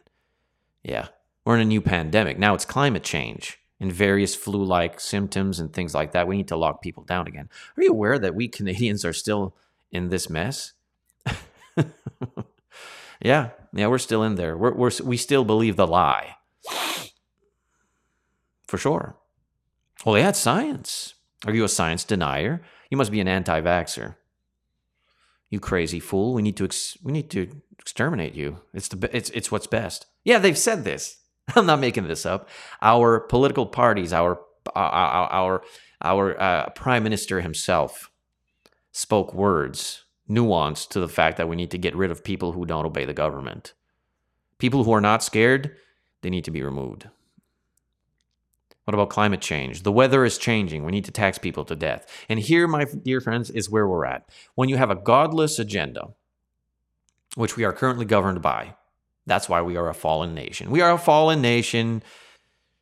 [0.83, 1.09] Yeah,
[1.45, 2.55] we're in a new pandemic now.
[2.55, 6.27] It's climate change and various flu-like symptoms and things like that.
[6.27, 7.49] We need to lock people down again.
[7.77, 9.55] Are you aware that we Canadians are still
[9.93, 10.73] in this mess?
[13.21, 14.57] yeah, yeah, we're still in there.
[14.57, 16.37] We're, we're we still believe the lie.
[18.67, 19.17] For sure.
[20.05, 21.15] Well, yeah, it's science.
[21.47, 22.63] Are you a science denier?
[22.91, 24.17] You must be an anti-vaxxer.
[25.51, 26.35] You crazy fool!
[26.35, 27.49] We need to ex- we need to
[27.79, 28.61] exterminate you.
[28.73, 30.07] It's the it's it's what's best.
[30.25, 31.19] Yeah, they've said this.
[31.55, 32.49] I'm not making this up.
[32.83, 34.41] Our political parties, our
[34.75, 35.63] our our,
[36.03, 38.11] our uh, prime minister himself
[38.91, 42.65] spoke words nuanced to the fact that we need to get rid of people who
[42.65, 43.75] don't obey the government.
[44.59, 45.77] People who are not scared,
[46.23, 47.09] they need to be removed.
[48.85, 49.83] What about climate change?
[49.83, 50.85] The weather is changing.
[50.85, 52.07] We need to tax people to death.
[52.29, 54.29] And here, my dear friends, is where we're at.
[54.55, 56.09] When you have a godless agenda,
[57.35, 58.77] which we are currently governed by,
[59.27, 60.71] that's why we are a fallen nation.
[60.71, 62.03] We are a fallen nation.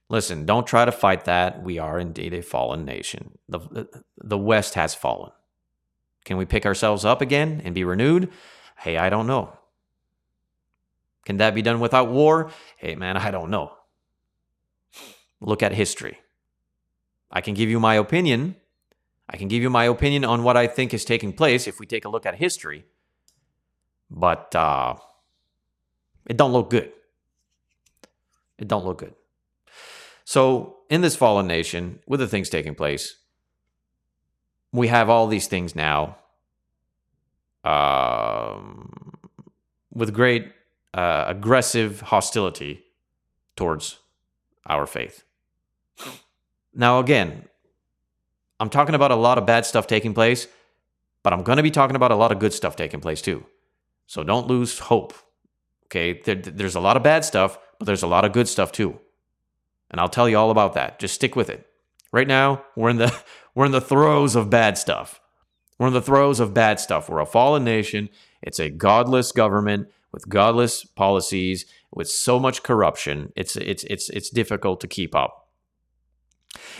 [0.08, 1.62] Listen, don't try to fight that.
[1.62, 3.38] We are indeed a fallen nation.
[3.48, 3.88] The,
[4.18, 5.30] the West has fallen.
[6.24, 8.28] Can we pick ourselves up again and be renewed?
[8.76, 9.56] Hey, I don't know.
[11.24, 12.50] Can that be done without war?
[12.76, 13.72] Hey, man, I don't know
[15.42, 16.18] look at history.
[17.30, 18.56] I can give you my opinion.
[19.28, 21.86] I can give you my opinion on what I think is taking place if we
[21.86, 22.84] take a look at history.
[24.10, 24.96] But uh,
[26.26, 26.92] it don't look good.
[28.58, 29.14] It don't look good.
[30.24, 33.16] So in this fallen nation, with the things taking place,
[34.72, 36.18] we have all these things now
[37.64, 39.14] um,
[39.92, 40.52] with great
[40.94, 42.84] uh, aggressive hostility
[43.56, 43.98] towards
[44.66, 45.24] our faith.
[46.74, 47.48] Now, again,
[48.60, 50.46] I'm talking about a lot of bad stuff taking place,
[51.22, 53.44] but I'm going to be talking about a lot of good stuff taking place too.
[54.06, 55.14] So don't lose hope.
[55.86, 58.72] Okay, there, there's a lot of bad stuff, but there's a lot of good stuff
[58.72, 58.98] too.
[59.90, 60.98] And I'll tell you all about that.
[60.98, 61.66] Just stick with it.
[62.12, 63.14] Right now, we're in the
[63.54, 65.20] we're in the throes of bad stuff.
[65.78, 67.08] We're in the throes of bad stuff.
[67.08, 68.08] We're a fallen nation.
[68.42, 73.32] It's a godless government with godless policies, with so much corruption.
[73.34, 75.41] It's it's it's it's difficult to keep up.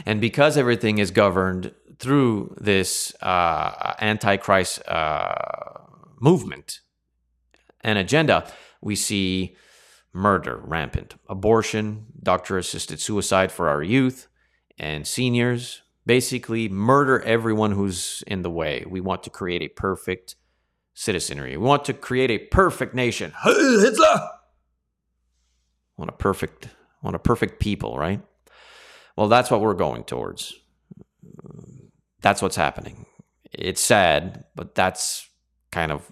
[0.06, 5.34] And because everything is governed through this uh, antichrist uh,
[6.20, 6.80] movement
[7.82, 8.46] and agenda,
[8.80, 9.56] we see
[10.12, 14.28] murder rampant, abortion, doctor assisted suicide for our youth
[14.78, 15.82] and seniors.
[16.04, 18.84] Basically, murder everyone who's in the way.
[18.88, 20.34] We want to create a perfect
[20.94, 21.56] citizenry.
[21.56, 23.32] We want to create a perfect nation.
[23.44, 24.28] Hitler!
[25.96, 26.68] Want a perfect,
[27.02, 28.20] want a perfect people, right?
[29.16, 30.54] Well, that's what we're going towards.
[32.20, 33.06] That's what's happening.
[33.52, 35.28] It's sad, but that's
[35.70, 36.10] kind of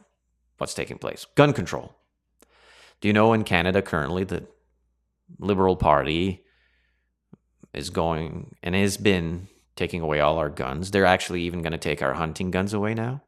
[0.59, 1.26] what's taking place.
[1.36, 1.94] Gun control.
[3.01, 4.46] Do you know in Canada currently the
[5.38, 6.44] Liberal Party
[7.72, 10.90] is going and has been taking away all our guns?
[10.90, 13.22] They're actually even going to take our hunting guns away now.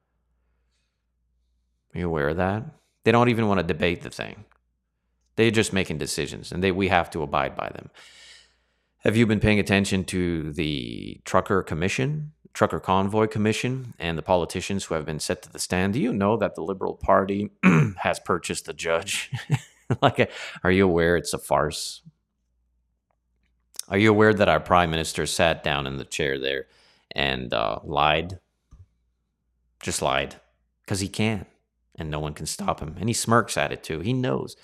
[1.95, 2.65] Are you aware of that?
[3.05, 4.45] They don't even want to debate the thing.
[5.37, 7.91] They're just making decisions and they we have to abide by them.
[9.05, 14.85] Have you been paying attention to the Trucker Commission, Trucker Convoy Commission, and the politicians
[14.85, 15.95] who have been set to the stand?
[15.95, 17.51] Do you know that the Liberal Party
[17.97, 19.29] has purchased the judge?
[20.03, 20.31] like,
[20.63, 22.03] are you aware it's a farce?
[23.89, 26.67] Are you aware that our prime minister sat down in the chair there
[27.11, 28.39] and uh, lied?
[29.83, 30.37] Just lied
[30.85, 31.47] because he can,
[31.97, 32.95] and no one can stop him.
[33.01, 33.99] And he smirks at it too.
[33.99, 34.55] He knows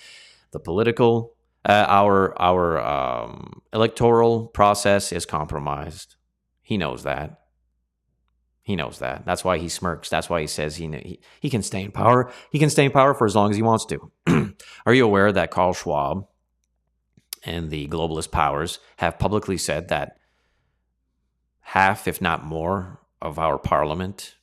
[0.52, 1.34] the political
[1.68, 6.16] uh, our our um, electoral process is compromised.
[6.62, 7.40] He knows that.
[8.62, 9.24] He knows that.
[9.24, 10.08] That's why he smirks.
[10.08, 12.32] That's why he says he, he he can stay in power.
[12.50, 14.10] He can stay in power for as long as he wants to.
[14.86, 16.26] Are you aware that Karl Schwab
[17.44, 20.16] and the globalist powers have publicly said that
[21.60, 24.36] half, if not more, of our parliament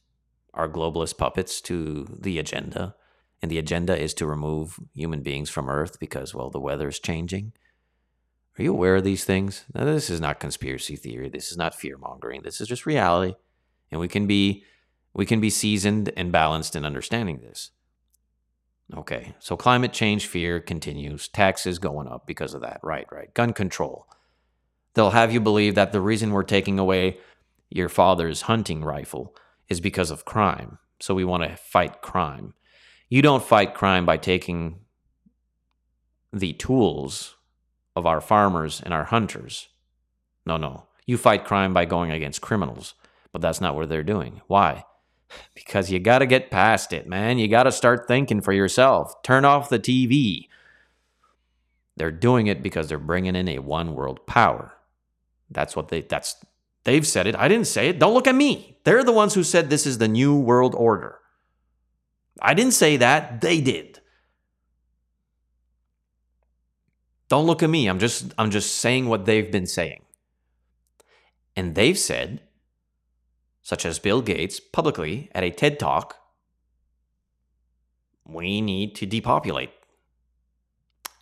[0.53, 2.95] are globalist puppets to the agenda
[3.46, 6.98] and the agenda is to remove human beings from Earth because, well, the weather is
[6.98, 7.54] changing.
[8.58, 9.66] Are you aware of these things?
[9.72, 11.30] Now, this is not conspiracy theory.
[11.30, 12.41] This is not fear mongering.
[12.41, 13.36] This is just reality,
[13.91, 14.64] and we can be
[15.14, 17.70] we can be seasoned and balanced in understanding this.
[18.96, 21.28] Okay, so climate change fear continues.
[21.28, 22.80] Taxes going up because of that.
[22.82, 23.32] Right, right.
[23.36, 24.08] Gun control.
[24.96, 27.20] They'll have you believe that the reason we're taking away
[27.70, 29.36] your father's hunting rifle
[29.70, 30.80] is because of crime.
[31.00, 32.56] So we want to fight crime.
[33.10, 34.80] You don't fight crime by taking
[36.34, 37.36] the tools
[37.95, 39.70] of our farmers and our hunters.
[40.45, 40.88] No, no.
[41.06, 42.95] You fight crime by going against criminals.
[43.32, 44.41] But that's not what they're doing.
[44.47, 44.86] Why?
[45.53, 47.39] Because you got to get past it, man.
[47.39, 49.22] You got to start thinking for yourself.
[49.24, 50.47] Turn off the TV.
[51.97, 54.74] They're doing it because they're bringing in a one world power.
[55.49, 56.36] That's what they that's
[56.84, 57.36] they've said it.
[57.36, 57.99] I didn't say it.
[57.99, 58.78] Don't look at me.
[58.84, 61.20] They're the ones who said this is the new world order.
[62.42, 63.42] I didn't say that.
[63.42, 64.00] They did.
[67.30, 67.88] Don't look at me.
[67.88, 70.04] I'm just I'm just saying what they've been saying.
[71.56, 72.42] And they've said
[73.66, 76.18] such as Bill Gates, publicly at a TED Talk,
[78.24, 79.72] we need to depopulate.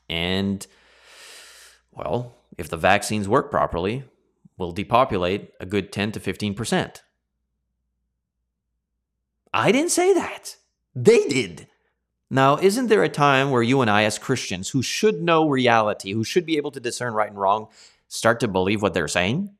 [0.09, 0.67] And,
[1.93, 4.03] well, if the vaccines work properly,
[4.57, 6.97] we'll depopulate a good 10 to 15%.
[9.53, 10.57] I didn't say that.
[10.95, 11.67] They did.
[12.29, 16.13] Now, isn't there a time where you and I, as Christians who should know reality,
[16.13, 17.67] who should be able to discern right and wrong,
[18.07, 19.51] start to believe what they're saying?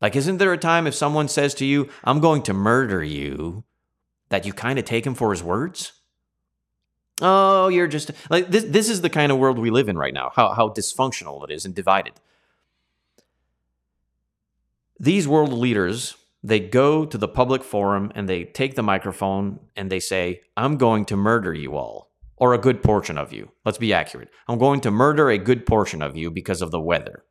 [0.00, 3.64] Like, isn't there a time if someone says to you, I'm going to murder you,
[4.28, 5.92] that you kind of take him for his words?
[7.20, 8.64] Oh, you're just like this.
[8.64, 11.52] This is the kind of world we live in right now, how, how dysfunctional it
[11.52, 12.14] is and divided.
[14.98, 19.90] These world leaders, they go to the public forum and they take the microphone and
[19.90, 23.50] they say, I'm going to murder you all, or a good portion of you.
[23.64, 24.28] Let's be accurate.
[24.46, 27.24] I'm going to murder a good portion of you because of the weather.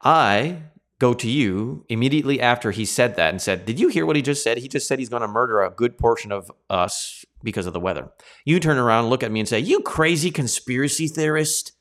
[0.00, 0.62] I
[1.00, 4.22] go to you immediately after he said that and said, Did you hear what he
[4.22, 4.58] just said?
[4.58, 7.80] He just said he's going to murder a good portion of us because of the
[7.80, 8.10] weather.
[8.44, 11.72] You turn around, look at me, and say, You crazy conspiracy theorist.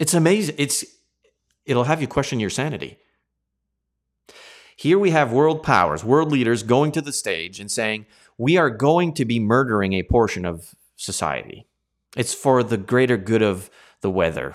[0.00, 0.56] It's amazing.
[0.58, 0.84] It's
[1.64, 2.98] it'll have you question your sanity.
[4.76, 8.06] Here we have world powers, world leaders going to the stage and saying,
[8.36, 11.66] We are going to be murdering a portion of society.
[12.16, 13.70] It's for the greater good of
[14.00, 14.54] the weather,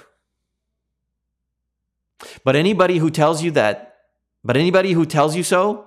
[2.44, 3.98] but anybody who tells you that,
[4.44, 5.86] but anybody who tells you so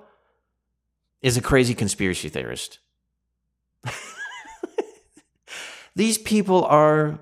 [1.21, 2.79] is a crazy conspiracy theorist.
[5.95, 7.19] These people are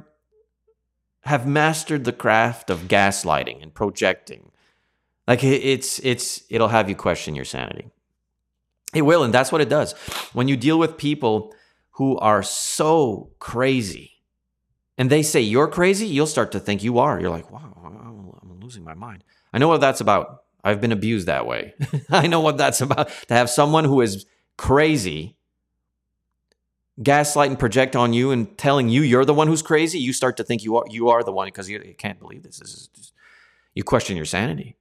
[1.24, 4.52] have mastered the craft of gaslighting and projecting.
[5.32, 7.90] Like it's it's it'll have you question your sanity.
[8.94, 9.94] It will, and that's what it does.
[10.34, 11.54] When you deal with people
[11.92, 14.12] who are so crazy
[14.98, 17.18] and they say you're crazy, you'll start to think you are.
[17.18, 19.24] You're like, wow, I'm losing my mind.
[19.54, 20.44] I know what that's about.
[20.66, 21.76] I've been abused that way.
[22.10, 23.08] I know what that's about.
[23.30, 24.26] To have someone who is
[24.58, 25.38] crazy
[27.02, 30.36] gaslight and project on you and telling you you're the one who's crazy, you start
[30.36, 32.60] to think you are you are the one because you, can't believe this.
[32.60, 33.14] This is
[33.74, 34.76] you question your sanity.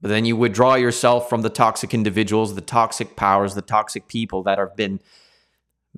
[0.00, 4.42] But then you withdraw yourself from the toxic individuals, the toxic powers, the toxic people
[4.44, 5.00] that have been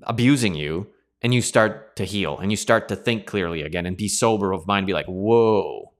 [0.02, 0.88] abusing you,
[1.22, 4.52] and you start to heal and you start to think clearly again and be sober
[4.52, 5.92] of mind, be like, whoa,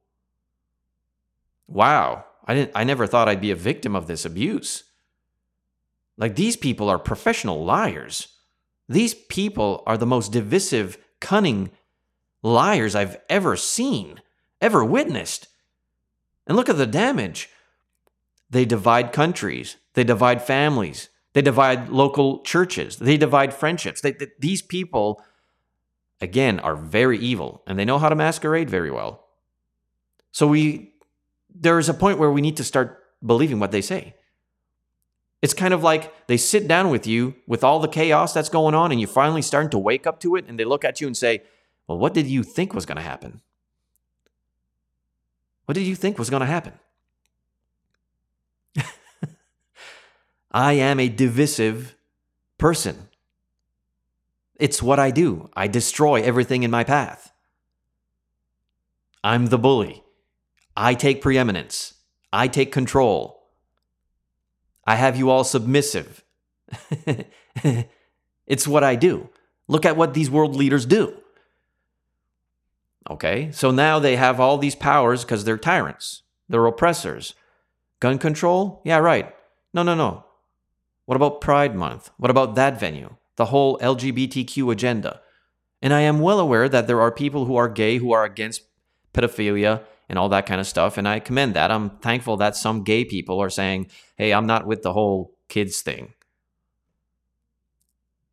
[1.66, 4.84] wow, I didn't I never thought I'd be a victim of this abuse.
[6.16, 8.28] Like these people are professional liars.
[8.88, 11.70] These people are the most divisive, cunning
[12.42, 14.20] liars I've ever seen,
[14.61, 15.48] ever witnessed.
[16.46, 17.48] And look at the damage.
[18.51, 24.01] They divide countries, they divide families, they divide local churches, they divide friendships.
[24.01, 25.22] They, they, these people,
[26.20, 29.26] again, are very evil and they know how to masquerade very well.
[30.32, 30.92] So we
[31.53, 34.14] there is a point where we need to start believing what they say.
[35.42, 38.74] It's kind of like they sit down with you with all the chaos that's going
[38.74, 41.07] on, and you're finally starting to wake up to it, and they look at you
[41.07, 41.42] and say,
[41.86, 43.40] Well, what did you think was going to happen?
[45.64, 46.74] What did you think was going to happen?
[50.51, 51.96] I am a divisive
[52.59, 53.09] person.
[54.57, 55.48] It's what I do.
[55.57, 57.32] I destroy everything in my path.
[59.22, 60.03] I'm the bully.
[60.76, 61.94] I take preeminence.
[62.32, 63.48] I take control.
[64.86, 66.24] I have you all submissive.
[68.46, 69.28] it's what I do.
[69.68, 71.14] Look at what these world leaders do.
[73.09, 77.34] Okay, so now they have all these powers because they're tyrants, they're oppressors.
[77.98, 78.80] Gun control?
[78.84, 79.34] Yeah, right.
[79.74, 80.24] No, no, no.
[81.11, 82.13] What about Pride Month?
[82.19, 83.17] What about that venue?
[83.35, 85.21] The whole LGBTQ agenda.
[85.83, 88.63] And I am well aware that there are people who are gay who are against
[89.13, 90.97] pedophilia and all that kind of stuff.
[90.97, 91.73] And I commend that.
[91.73, 95.81] I'm thankful that some gay people are saying, hey, I'm not with the whole kids
[95.81, 96.15] thing.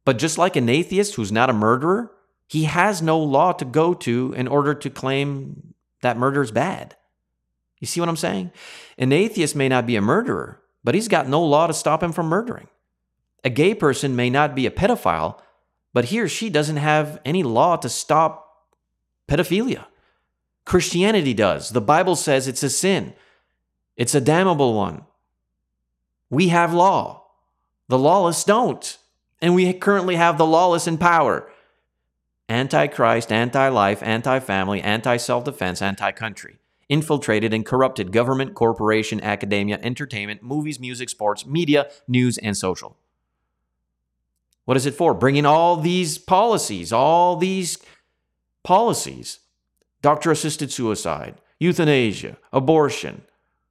[0.06, 2.12] But just like an atheist who's not a murderer,
[2.46, 5.74] he has no law to go to in order to claim
[6.04, 6.96] that murder is bad.
[7.80, 8.52] You see what I'm saying?
[9.00, 12.14] An atheist may not be a murderer, but he's got no law to stop him
[12.14, 12.70] from murdering.
[13.44, 15.38] A gay person may not be a pedophile,
[15.94, 18.70] but he or she doesn't have any law to stop
[19.28, 19.86] pedophilia.
[20.64, 21.72] Christianity does.
[21.72, 23.14] The Bible says it's a sin,
[23.98, 25.04] it's a damnable one.
[26.30, 27.26] We have law.
[27.90, 28.98] The lawless don't.
[29.42, 31.52] And we currently have the lawless in power
[32.48, 36.60] anti Christ, anti life, anti family, anti self defense, anti country.
[36.90, 42.98] Infiltrated and corrupted government, corporation, academia, entertainment, movies, music, sports, media, news, and social.
[44.66, 45.14] What is it for?
[45.14, 47.78] Bringing all these policies, all these
[48.64, 49.40] policies
[50.02, 53.24] doctor assisted suicide, euthanasia, abortion,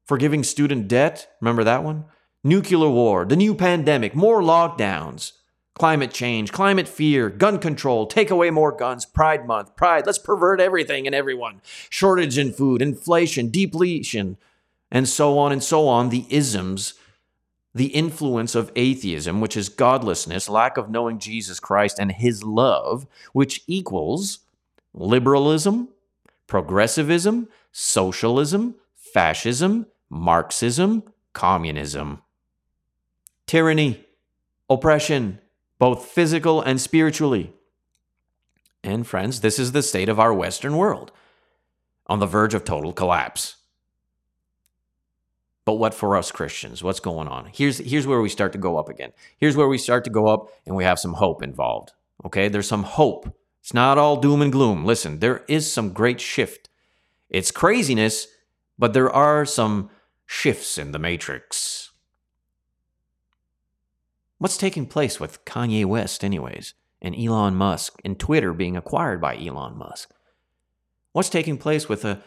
[0.05, 1.29] forgiving student debt.
[1.41, 2.05] Remember that one?
[2.43, 5.33] Nuclear war, the new pandemic, more lockdowns,
[5.77, 10.61] climate change, climate fear, gun control, take away more guns, Pride Month, Pride, let's pervert
[10.61, 11.61] everything and everyone,
[11.91, 14.39] shortage in food, inflation, depletion,
[14.91, 16.09] and so on and so on.
[16.09, 16.95] The isms,
[17.74, 23.07] the influence of atheism, which is godlessness, lack of knowing Jesus Christ and his love,
[23.35, 24.39] which equals
[24.95, 25.89] liberalism,
[26.47, 31.03] progressivism, socialism, fascism, Marxism,
[31.33, 32.22] communism,
[33.47, 34.05] tyranny,
[34.70, 35.41] oppression,
[35.79, 37.53] both physical and spiritually.
[38.83, 41.12] And friends, this is the state of our Western world,
[42.07, 43.57] on the verge of total collapse.
[45.64, 46.85] But what for us Christians?
[46.85, 47.51] What's going on?
[47.53, 49.12] Here's, here's where we start to go up again.
[49.37, 51.93] Here's where we start to go up and we have some hope involved.
[52.24, 53.37] Okay, there's some hope.
[53.61, 54.85] It's not all doom and gloom.
[54.85, 56.68] Listen, there is some great shift.
[57.29, 58.29] It's craziness,
[58.79, 59.91] but there are some
[60.24, 61.91] shifts in the matrix.
[64.39, 69.37] What's taking place with Kanye West, anyways, and Elon Musk, and Twitter being acquired by
[69.37, 70.11] Elon Musk?
[71.12, 72.18] What's taking place with uh,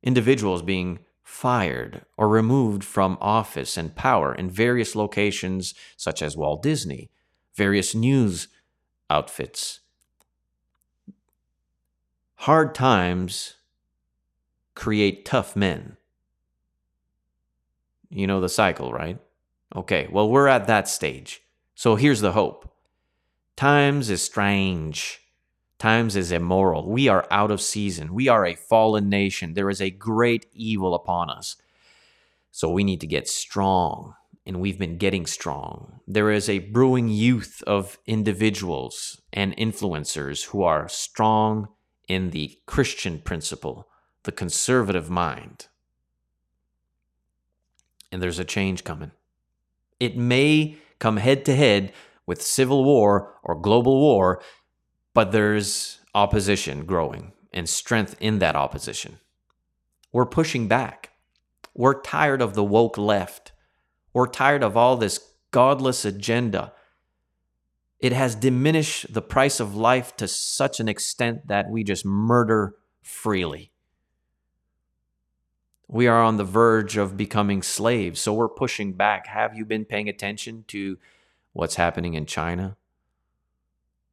[0.00, 6.62] individuals being fired or removed from office and power in various locations, such as Walt
[6.62, 7.10] Disney,
[7.56, 8.46] various news
[9.10, 9.80] outfits?
[12.36, 13.54] Hard times
[14.76, 15.96] create tough men.
[18.08, 19.18] You know the cycle, right?
[19.74, 21.42] Okay, well, we're at that stage.
[21.76, 22.68] So here's the hope
[23.54, 25.20] Times is strange.
[25.78, 26.88] Times is immoral.
[26.88, 28.14] We are out of season.
[28.14, 29.52] We are a fallen nation.
[29.52, 31.56] There is a great evil upon us.
[32.50, 34.14] So we need to get strong,
[34.46, 36.00] and we've been getting strong.
[36.08, 41.68] There is a brewing youth of individuals and influencers who are strong
[42.08, 43.86] in the Christian principle,
[44.22, 45.66] the conservative mind.
[48.10, 49.10] And there's a change coming.
[50.00, 51.92] It may come head to head
[52.26, 54.42] with civil war or global war,
[55.14, 59.18] but there's opposition growing and strength in that opposition.
[60.12, 61.10] We're pushing back.
[61.74, 63.52] We're tired of the woke left.
[64.12, 65.20] We're tired of all this
[65.50, 66.72] godless agenda.
[67.98, 72.74] It has diminished the price of life to such an extent that we just murder
[73.02, 73.72] freely.
[75.88, 79.28] We are on the verge of becoming slaves, so we're pushing back.
[79.28, 80.98] Have you been paying attention to
[81.52, 82.76] what's happening in China?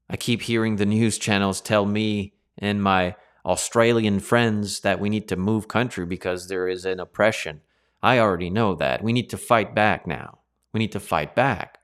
[0.09, 3.15] I keep hearing the news channels tell me and my
[3.45, 7.61] Australian friends that we need to move country because there is an oppression.
[8.03, 9.03] I already know that.
[9.03, 10.39] We need to fight back now.
[10.73, 11.79] We need to fight back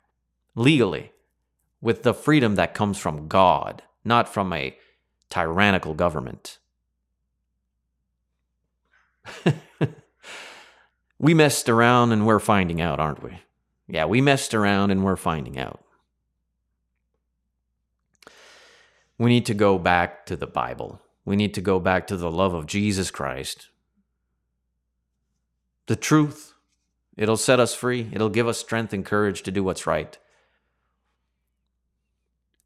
[0.56, 1.14] legally
[1.82, 4.78] with the freedom that comes from God, not from a
[5.30, 6.60] tyrannical government.
[11.20, 13.40] we messed around and we're finding out, aren't we?
[13.88, 15.84] Yeah, we messed around and we're finding out.
[19.18, 21.02] We need to go back to the Bible.
[21.26, 23.68] We need to go back to the love of Jesus Christ.
[25.88, 26.54] The truth.
[27.18, 28.10] It'll set us free.
[28.14, 30.18] It'll give us strength and courage to do what's right.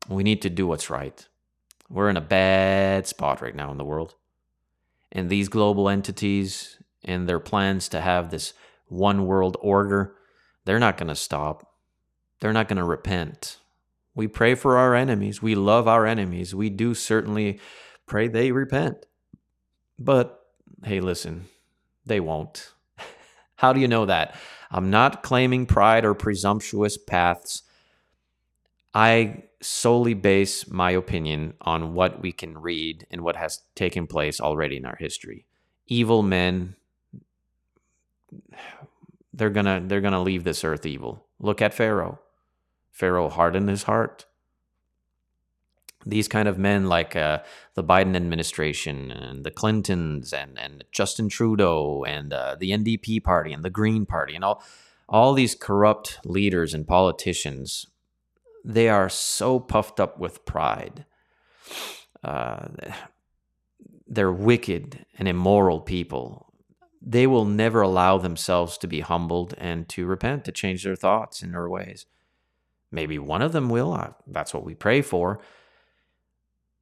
[0.07, 1.27] We need to do what's right.
[1.89, 4.15] We're in a bad spot right now in the world.
[5.13, 8.53] And these global entities and their plans to have this
[8.87, 10.15] one world order,
[10.65, 11.75] they're not going to stop.
[12.41, 13.59] They're not going to repent.
[14.15, 15.41] We pray for our enemies.
[15.41, 16.53] We love our enemies.
[16.53, 17.59] We do certainly
[18.07, 19.05] pray they repent.
[19.97, 20.39] But
[20.83, 21.45] hey, listen,
[22.05, 22.73] they won't.
[23.55, 24.35] How do you know that?
[24.71, 27.61] I'm not claiming pride or presumptuous paths.
[28.93, 34.41] I solely base my opinion on what we can read and what has taken place
[34.41, 35.45] already in our history.
[35.87, 36.75] Evil men
[39.33, 41.25] they're gonna they're gonna leave this earth evil.
[41.39, 42.19] Look at Pharaoh.
[42.91, 44.25] Pharaoh hardened his heart.
[46.05, 47.39] these kind of men like uh,
[47.75, 53.53] the Biden administration and the Clintons and, and Justin Trudeau and uh, the NDP party
[53.53, 54.63] and the Green Party and all
[55.07, 57.87] all these corrupt leaders and politicians,
[58.63, 61.05] they are so puffed up with pride.
[62.23, 62.67] Uh,
[64.07, 66.53] they're wicked and immoral people.
[67.01, 71.41] They will never allow themselves to be humbled and to repent, to change their thoughts
[71.41, 72.05] and their ways.
[72.91, 74.15] Maybe one of them will.
[74.27, 75.41] That's what we pray for.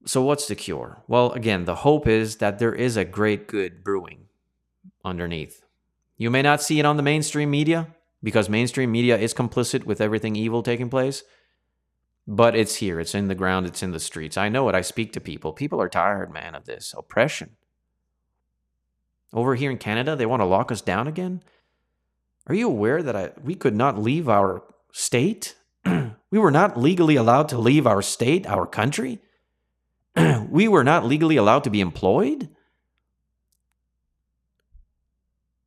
[0.05, 1.03] So, what's the cure?
[1.07, 4.25] Well, again, the hope is that there is a great good brewing
[5.05, 5.63] underneath.
[6.17, 7.87] You may not see it on the mainstream media
[8.21, 11.23] because mainstream media is complicit with everything evil taking place,
[12.27, 12.99] but it's here.
[12.99, 13.65] It's in the ground.
[13.65, 14.37] It's in the streets.
[14.37, 14.75] I know it.
[14.75, 15.53] I speak to people.
[15.53, 17.57] People are tired, man, of this oppression.
[19.33, 21.41] Over here in Canada, they want to lock us down again.
[22.47, 25.55] Are you aware that I, we could not leave our state?
[25.85, 29.19] we were not legally allowed to leave our state, our country.
[30.49, 32.49] we were not legally allowed to be employed.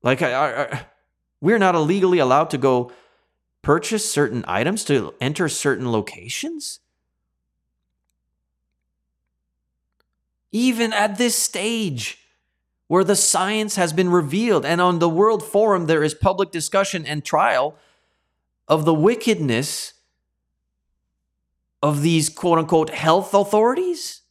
[0.03, 0.87] Like, I, I,
[1.41, 2.93] we're not illegally allowed to go
[3.65, 6.81] purchase certain items to enter certain locations.
[10.53, 12.19] Even at this stage,
[12.87, 17.05] where the science has been revealed, and on the World Forum, there is public discussion
[17.05, 17.77] and trial
[18.69, 19.95] of the wickedness
[21.83, 24.23] of these quote unquote health authorities.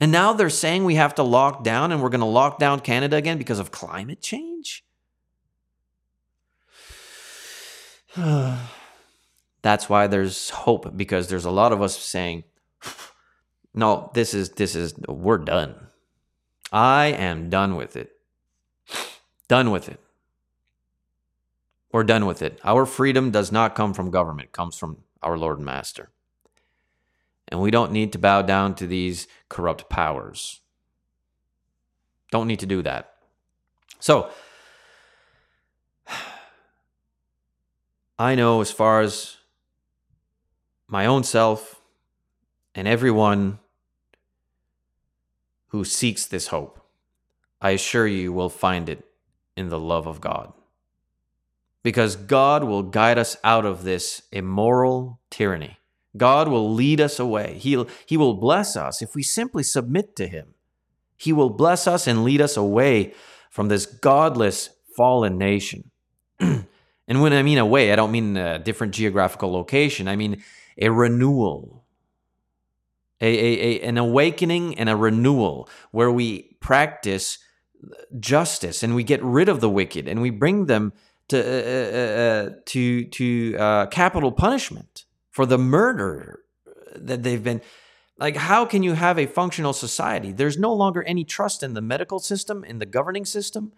[0.00, 2.80] And now they're saying we have to lock down and we're going to lock down
[2.80, 4.82] Canada again because of climate change?
[9.62, 12.44] That's why there's hope because there's a lot of us saying,
[13.74, 15.74] "No, this is this is we're done.
[16.72, 18.12] I am done with it.
[19.48, 20.00] Done with it.
[21.92, 22.60] We're done with it.
[22.64, 26.10] Our freedom does not come from government, it comes from our Lord and Master.
[27.48, 30.60] And we don't need to bow down to these corrupt powers.
[32.30, 33.14] Don't need to do that.
[33.98, 34.30] So,
[38.20, 39.38] I know as far as
[40.86, 41.80] my own self
[42.74, 43.60] and everyone
[45.68, 46.84] who seeks this hope,
[47.62, 49.06] I assure you will find it
[49.56, 50.52] in the love of God
[51.82, 55.78] because God will guide us out of this immoral tyranny.
[56.14, 57.54] God will lead us away.
[57.54, 60.48] He'll, he will bless us if we simply submit to Him.
[61.16, 63.14] He will bless us and lead us away
[63.48, 65.90] from this godless, fallen nation.
[67.10, 70.44] and when I mean away, I don't mean a different geographical location, I mean
[70.78, 71.84] a renewal,
[73.20, 77.38] a, a, a, an awakening and a renewal where we practice
[78.20, 80.92] justice and we get rid of the wicked and we bring them
[81.28, 86.42] to uh, uh, uh, to to uh, capital punishment for the murder
[86.94, 87.60] that they've been
[88.18, 90.30] like how can you have a functional society?
[90.30, 93.72] There's no longer any trust in the medical system in the governing system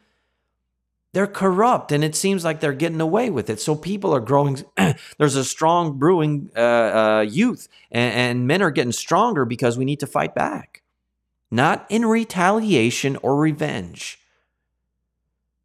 [1.12, 4.64] they're corrupt and it seems like they're getting away with it so people are growing
[5.18, 9.84] there's a strong brewing uh, uh, youth and, and men are getting stronger because we
[9.84, 10.82] need to fight back
[11.50, 14.18] not in retaliation or revenge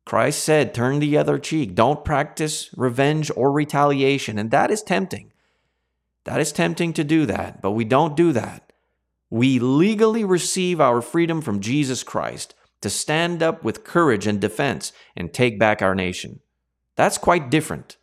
[0.08, 1.76] Christ said, turn the other cheek.
[1.76, 4.40] Don't practice revenge or retaliation.
[4.40, 5.34] And that is tempting.
[6.24, 8.72] That is tempting to do that, but we don't do that.
[9.30, 14.92] We legally receive our freedom from Jesus Christ to stand up with courage and defense
[15.16, 16.40] and take back our nation.
[16.96, 17.98] That's quite different.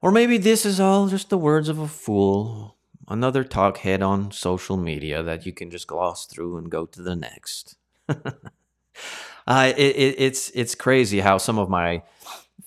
[0.00, 2.76] Or maybe this is all just the words of a fool,
[3.08, 7.02] another talk head on social media that you can just gloss through and go to
[7.02, 7.76] the next.
[8.08, 12.02] uh, it, it, it's it's crazy how some of my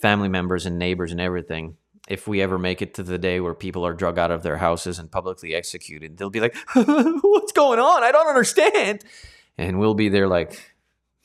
[0.02, 1.78] family members and neighbors and everything,
[2.12, 4.58] if we ever make it to the day where people are drug out of their
[4.58, 8.04] houses and publicly executed, they'll be like, "What's going on?
[8.04, 9.06] I don't understand."
[9.58, 10.76] And we'll be there like,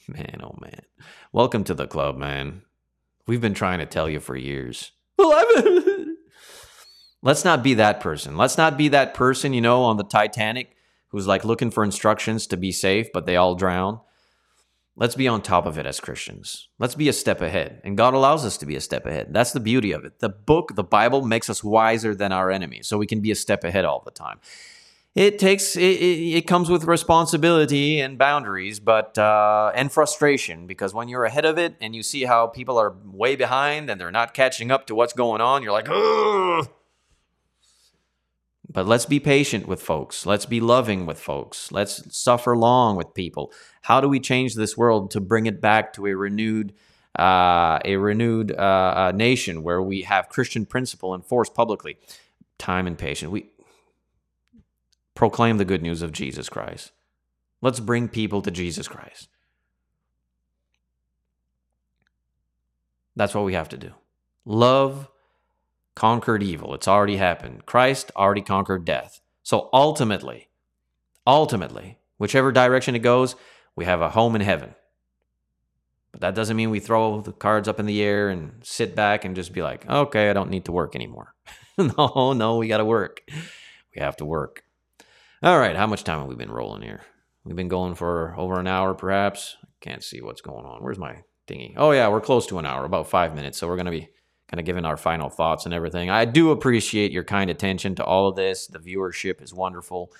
[0.06, 0.82] "Man, oh man,
[1.32, 2.62] welcome to the club, man.
[3.26, 4.92] We've been trying to tell you for years."
[7.22, 8.36] Let's not be that person.
[8.36, 10.76] Let's not be that person, you know, on the Titanic
[11.08, 13.98] who's like looking for instructions to be safe, but they all drown.
[14.98, 16.68] Let's be on top of it as Christians.
[16.78, 17.82] Let's be a step ahead.
[17.84, 19.28] And God allows us to be a step ahead.
[19.30, 20.20] That's the beauty of it.
[20.20, 23.34] The book, the Bible, makes us wiser than our enemies, so we can be a
[23.34, 24.40] step ahead all the time.
[25.14, 30.94] It takes, it, it, it comes with responsibility and boundaries, but, uh, and frustration, because
[30.94, 34.10] when you're ahead of it and you see how people are way behind and they're
[34.10, 36.68] not catching up to what's going on, you're like, Ugh!
[38.76, 40.24] But let's be patient with folks.
[40.24, 41.72] Let's be loving with folks.
[41.72, 43.52] Let's suffer long with people.
[43.82, 46.74] How do we change this world to bring it back to a renewed,
[47.18, 51.96] uh, a renewed uh, uh, nation where we have Christian principle enforced publicly?
[52.58, 53.30] time and patience.
[53.30, 53.50] We
[55.14, 56.92] proclaim the good news of Jesus Christ.
[57.62, 59.28] Let's bring people to Jesus Christ.
[63.14, 63.92] That's what we have to do.
[64.44, 65.08] Love
[65.96, 66.74] conquered evil.
[66.74, 67.66] It's already happened.
[67.66, 69.20] Christ already conquered death.
[69.42, 70.48] So ultimately,
[71.26, 73.34] ultimately, whichever direction it goes,
[73.74, 74.76] we have a home in heaven.
[76.12, 79.24] But that doesn't mean we throw the cards up in the air and sit back
[79.24, 81.34] and just be like, okay, I don't need to work anymore.
[81.78, 83.22] no, no, we got to work.
[83.94, 84.62] We have to work.
[85.42, 87.02] All right, how much time have we been rolling here?
[87.44, 89.56] We've been going for over an hour, perhaps.
[89.80, 90.82] Can't see what's going on.
[90.82, 91.74] Where's my thingy?
[91.76, 93.58] Oh, yeah, we're close to an hour, about five minutes.
[93.58, 94.08] So we're going to be
[94.48, 96.10] kind of giving our final thoughts and everything.
[96.10, 98.66] I do appreciate your kind attention to all of this.
[98.66, 100.12] The viewership is wonderful.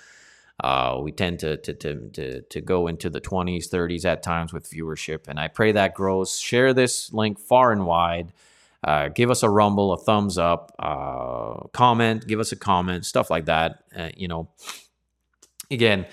[0.59, 4.51] Uh, we tend to, to, to, to, to go into the 20s, 30s at times
[4.51, 6.39] with viewership, and I pray that grows.
[6.39, 8.33] Share this link far and wide.
[8.83, 13.29] Uh, give us a rumble, a thumbs up, uh, comment, give us a comment, stuff
[13.29, 13.83] like that.
[13.95, 14.49] Uh, you know,
[15.69, 16.05] again,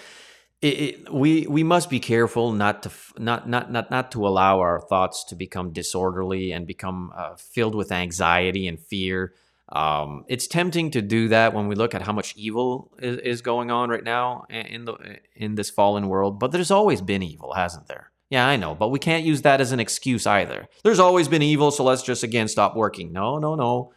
[0.65, 4.61] it, it, we we must be careful not to not not not not to allow
[4.61, 9.35] our thoughts to become disorderly and become uh, filled with anxiety and fear.
[9.69, 13.43] Um, it's tempting to do that when we look at how much evil is, is
[13.43, 16.41] going on right now in the in this fallen world.
[16.41, 18.11] But there's always been evil, hasn't there?
[18.31, 20.67] Yeah, I know, but we can't use that as an excuse either.
[20.83, 23.13] There's always been evil, so let's just again stop working.
[23.13, 23.93] No, no, no.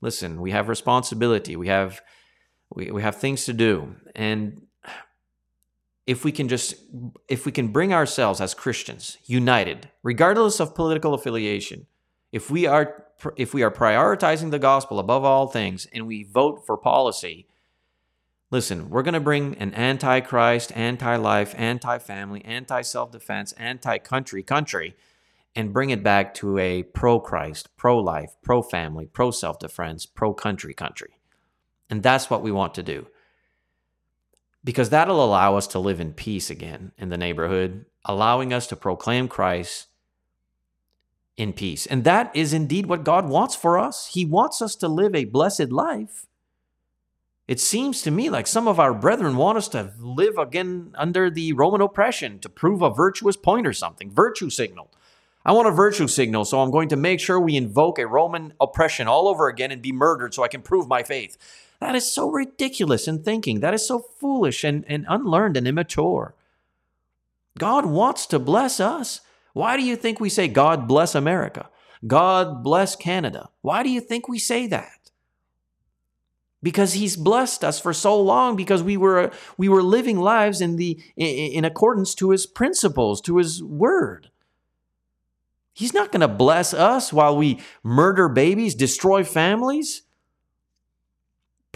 [0.00, 1.56] Listen, we have responsibility.
[1.56, 2.00] We have
[2.74, 3.96] we, we have things to do.
[4.14, 4.65] And
[6.06, 6.76] if we can just
[7.28, 11.86] if we can bring ourselves as Christians united, regardless of political affiliation,
[12.32, 13.04] if we are
[13.36, 17.48] if we are prioritizing the gospel above all things and we vote for policy,
[18.50, 24.94] listen, we're going to bring an anti-Christ, anti-life, anti-family, anti-self-defense, anti-country country
[25.56, 31.18] and bring it back to a pro-Christ, pro-life, pro-family, pro-self-defense, pro-country country.
[31.88, 33.06] And that's what we want to do
[34.66, 38.74] because that'll allow us to live in peace again in the neighborhood, allowing us to
[38.74, 39.86] proclaim Christ
[41.36, 41.86] in peace.
[41.86, 44.10] And that is indeed what God wants for us.
[44.12, 46.26] He wants us to live a blessed life.
[47.46, 51.30] It seems to me like some of our brethren want us to live again under
[51.30, 54.90] the Roman oppression to prove a virtuous point or something, virtue signal.
[55.44, 58.52] I want a virtue signal, so I'm going to make sure we invoke a Roman
[58.60, 61.38] oppression all over again and be murdered so I can prove my faith.
[61.80, 63.60] That is so ridiculous in thinking.
[63.60, 66.34] That is so foolish and, and unlearned and immature.
[67.58, 69.20] God wants to bless us.
[69.52, 71.68] Why do you think we say, God bless America?
[72.06, 73.50] God bless Canada?
[73.62, 75.10] Why do you think we say that?
[76.62, 80.76] Because he's blessed us for so long because we were we were living lives in
[80.76, 84.30] the in accordance to his principles, to his word.
[85.72, 90.02] He's not going to bless us while we murder babies, destroy families,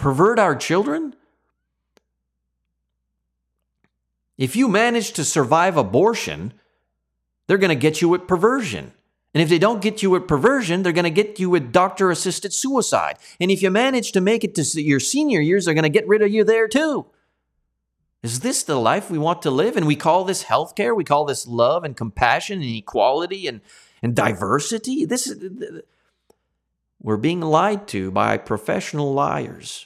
[0.01, 1.15] pervert our children?
[4.37, 6.53] If you manage to survive abortion,
[7.45, 8.91] they're going to get you with perversion.
[9.33, 12.09] And if they don't get you with perversion, they're going to get you with doctor
[12.09, 13.17] assisted suicide.
[13.39, 16.07] And if you manage to make it to your senior years, they're going to get
[16.07, 17.05] rid of you there too.
[18.23, 19.77] Is this the life we want to live?
[19.77, 20.95] And we call this healthcare.
[20.95, 23.61] We call this love and compassion and equality and,
[24.01, 25.05] and diversity.
[25.05, 25.81] This is,
[27.01, 29.85] we're being lied to by professional liars.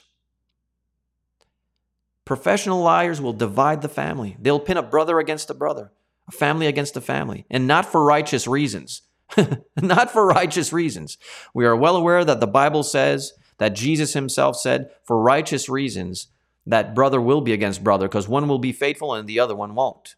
[2.26, 4.36] Professional liars will divide the family.
[4.38, 5.92] They'll pin a brother against a brother,
[6.28, 9.02] a family against a family, and not for righteous reasons.
[9.80, 11.18] not for righteous reasons.
[11.54, 16.28] We are well aware that the Bible says that Jesus himself said, for righteous reasons,
[16.66, 19.74] that brother will be against brother because one will be faithful and the other one
[19.74, 20.16] won't.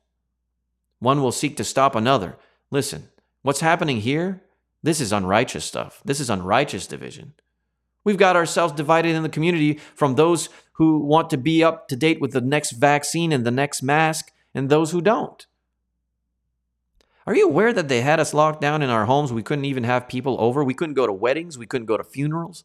[0.99, 2.37] One will seek to stop another.
[2.71, 3.09] Listen,
[3.43, 4.43] what's happening here?
[4.83, 6.01] This is unrighteous stuff.
[6.05, 7.35] This is unrighteous division.
[8.05, 10.49] We've got ourselves divided in the community from those
[10.79, 14.33] who want to be up to date with the next vaccine and the next mask
[14.55, 15.45] and those who don't.
[17.27, 19.33] Are you aware that they had us locked down in our homes?
[19.33, 20.63] We couldn't even have people over.
[20.63, 21.59] We couldn't go to weddings.
[21.59, 22.63] We couldn't go to funerals.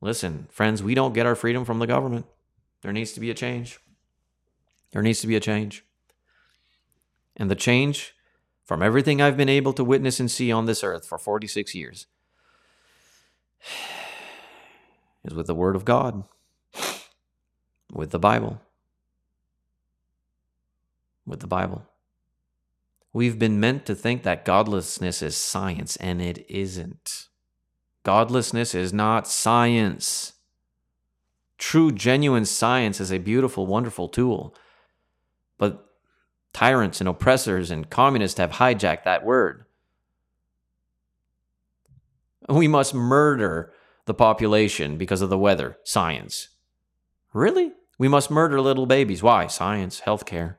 [0.00, 2.24] Listen, friends, we don't get our freedom from the government.
[2.80, 3.78] There needs to be a change.
[4.92, 5.84] There needs to be a change.
[7.36, 8.14] And the change
[8.64, 12.06] from everything I've been able to witness and see on this earth for 46 years
[15.24, 16.24] is with the Word of God
[17.92, 18.60] with the Bible.
[21.26, 21.86] With the Bible.
[23.12, 27.28] We've been meant to think that godlessness is science, and it isn't.
[28.04, 30.34] Godlessness is not science.
[31.58, 34.54] True, genuine science is a beautiful, wonderful tool.
[35.58, 35.86] But
[36.52, 39.64] tyrants and oppressors and communists have hijacked that word.
[42.48, 43.72] We must murder
[44.06, 45.76] the population because of the weather.
[45.84, 46.48] Science.
[47.32, 47.72] Really?
[48.00, 49.22] We must murder little babies.
[49.22, 49.46] Why?
[49.46, 50.56] Science, healthcare.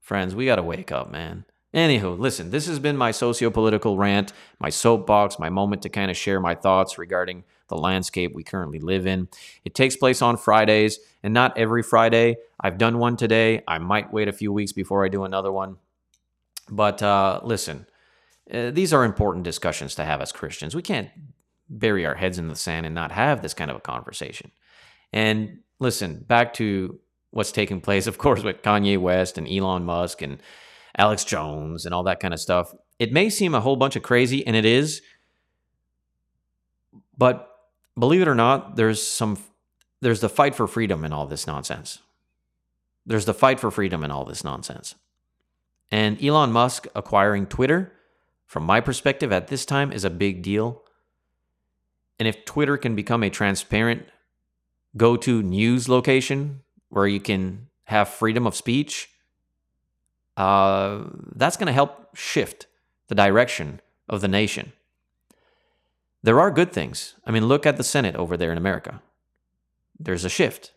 [0.00, 1.44] Friends, we got to wake up, man.
[1.74, 6.10] Anywho, listen, this has been my socio political rant, my soapbox, my moment to kind
[6.10, 9.28] of share my thoughts regarding the landscape we currently live in.
[9.62, 12.36] It takes place on Fridays, and not every Friday.
[12.58, 13.62] I've done one today.
[13.68, 15.76] I might wait a few weeks before I do another one.
[16.70, 17.86] But uh, listen,
[18.50, 20.74] uh, these are important discussions to have as Christians.
[20.74, 21.10] We can't
[21.68, 24.50] bury our heads in the sand and not have this kind of a conversation.
[25.12, 27.00] And listen, back to
[27.30, 30.40] what's taking place, of course, with Kanye West and Elon Musk and
[30.96, 32.72] Alex Jones and all that kind of stuff.
[32.98, 35.02] It may seem a whole bunch of crazy, and it is.
[37.16, 37.48] But
[37.98, 39.38] believe it or not, there's some
[40.02, 41.98] there's the fight for freedom in all this nonsense.
[43.04, 44.94] There's the fight for freedom in all this nonsense.
[45.90, 47.92] And Elon Musk acquiring Twitter,
[48.46, 50.82] from my perspective at this time, is a big deal.
[52.18, 54.06] And if Twitter can become a transparent
[54.96, 59.10] go to news location where you can have freedom of speech,
[60.36, 62.66] uh, that's going to help shift
[63.08, 64.72] the direction of the nation.
[66.22, 67.14] There are good things.
[67.24, 69.00] I mean, look at the Senate over there in America.
[69.98, 70.72] There's a shift.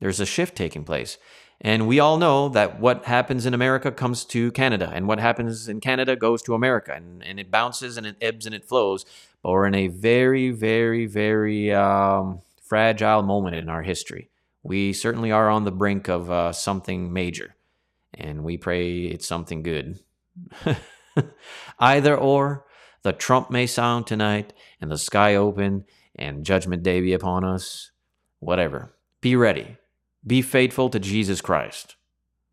[0.00, 1.18] There's a shift taking place.
[1.60, 5.68] And we all know that what happens in America comes to Canada, and what happens
[5.68, 9.04] in Canada goes to America, and, and it bounces and it ebbs and it flows.
[9.42, 12.40] But we're in a very, very, very um,
[12.70, 14.30] fragile moment in our history.
[14.62, 17.56] We certainly are on the brink of uh, something major,
[18.14, 19.98] and we pray it's something good.
[21.80, 22.64] Either or,
[23.02, 27.90] the trump may sound tonight, and the sky open, and judgment day be upon us.
[28.38, 28.94] Whatever.
[29.20, 29.76] Be ready.
[30.24, 31.96] Be faithful to Jesus Christ.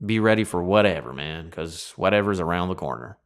[0.03, 3.19] Be ready for whatever, man, because whatever's around the corner.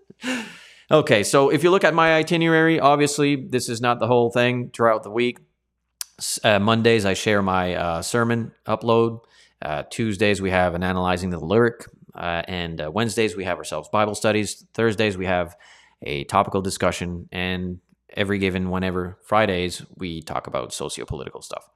[0.90, 4.70] okay, so if you look at my itinerary, obviously, this is not the whole thing
[4.70, 5.40] throughout the week.
[6.44, 9.20] Uh, Mondays, I share my uh, sermon upload.
[9.62, 11.86] Uh, Tuesdays, we have an analyzing the lyric.
[12.14, 14.64] Uh, and uh, Wednesdays, we have ourselves Bible studies.
[14.74, 15.56] Thursdays, we have
[16.02, 17.28] a topical discussion.
[17.32, 17.80] And
[18.16, 21.68] every given whenever Fridays, we talk about socio political stuff.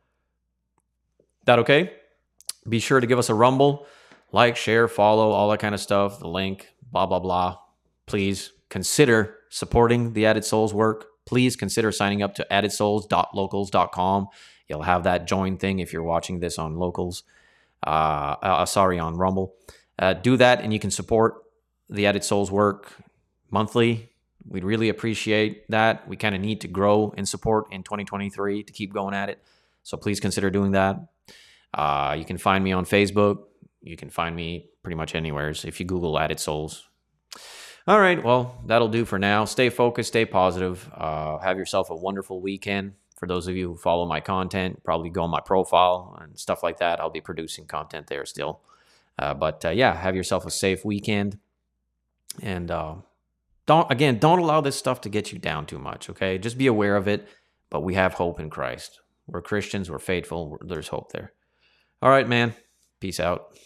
[1.44, 1.92] That okay?
[2.68, 3.86] Be sure to give us a rumble,
[4.32, 7.58] like, share, follow, all that kind of stuff, the link, blah, blah, blah.
[8.06, 11.06] Please consider supporting the Added Souls work.
[11.26, 14.28] Please consider signing up to addedsouls.locals.com.
[14.68, 17.24] You'll have that join thing if you're watching this on locals.
[17.86, 19.54] Uh, uh, sorry, on Rumble.
[19.98, 21.42] Uh, do that, and you can support
[21.88, 22.92] the Added Souls work
[23.50, 24.10] monthly.
[24.46, 26.06] We'd really appreciate that.
[26.08, 29.42] We kind of need to grow in support in 2023 to keep going at it.
[29.82, 30.96] So please consider doing that.
[31.72, 33.44] Uh, you can find me on Facebook.
[33.80, 36.88] You can find me pretty much anywhere if you Google Added Souls.
[37.86, 39.44] All right, well, that'll do for now.
[39.44, 40.90] Stay focused, stay positive.
[40.94, 42.94] Uh, have yourself a wonderful weekend.
[43.16, 46.62] For those of you who follow my content, probably go on my profile and stuff
[46.62, 46.98] like that.
[46.98, 48.60] I'll be producing content there still.
[49.18, 51.38] Uh, but uh, yeah, have yourself a safe weekend.
[52.42, 52.94] And uh,
[53.66, 56.38] don't, again, don't allow this stuff to get you down too much, okay?
[56.38, 57.28] Just be aware of it.
[57.68, 59.00] But we have hope in Christ.
[59.26, 61.32] We're Christians, we're faithful, there's hope there.
[62.02, 62.54] All right, man.
[63.00, 63.58] Peace out.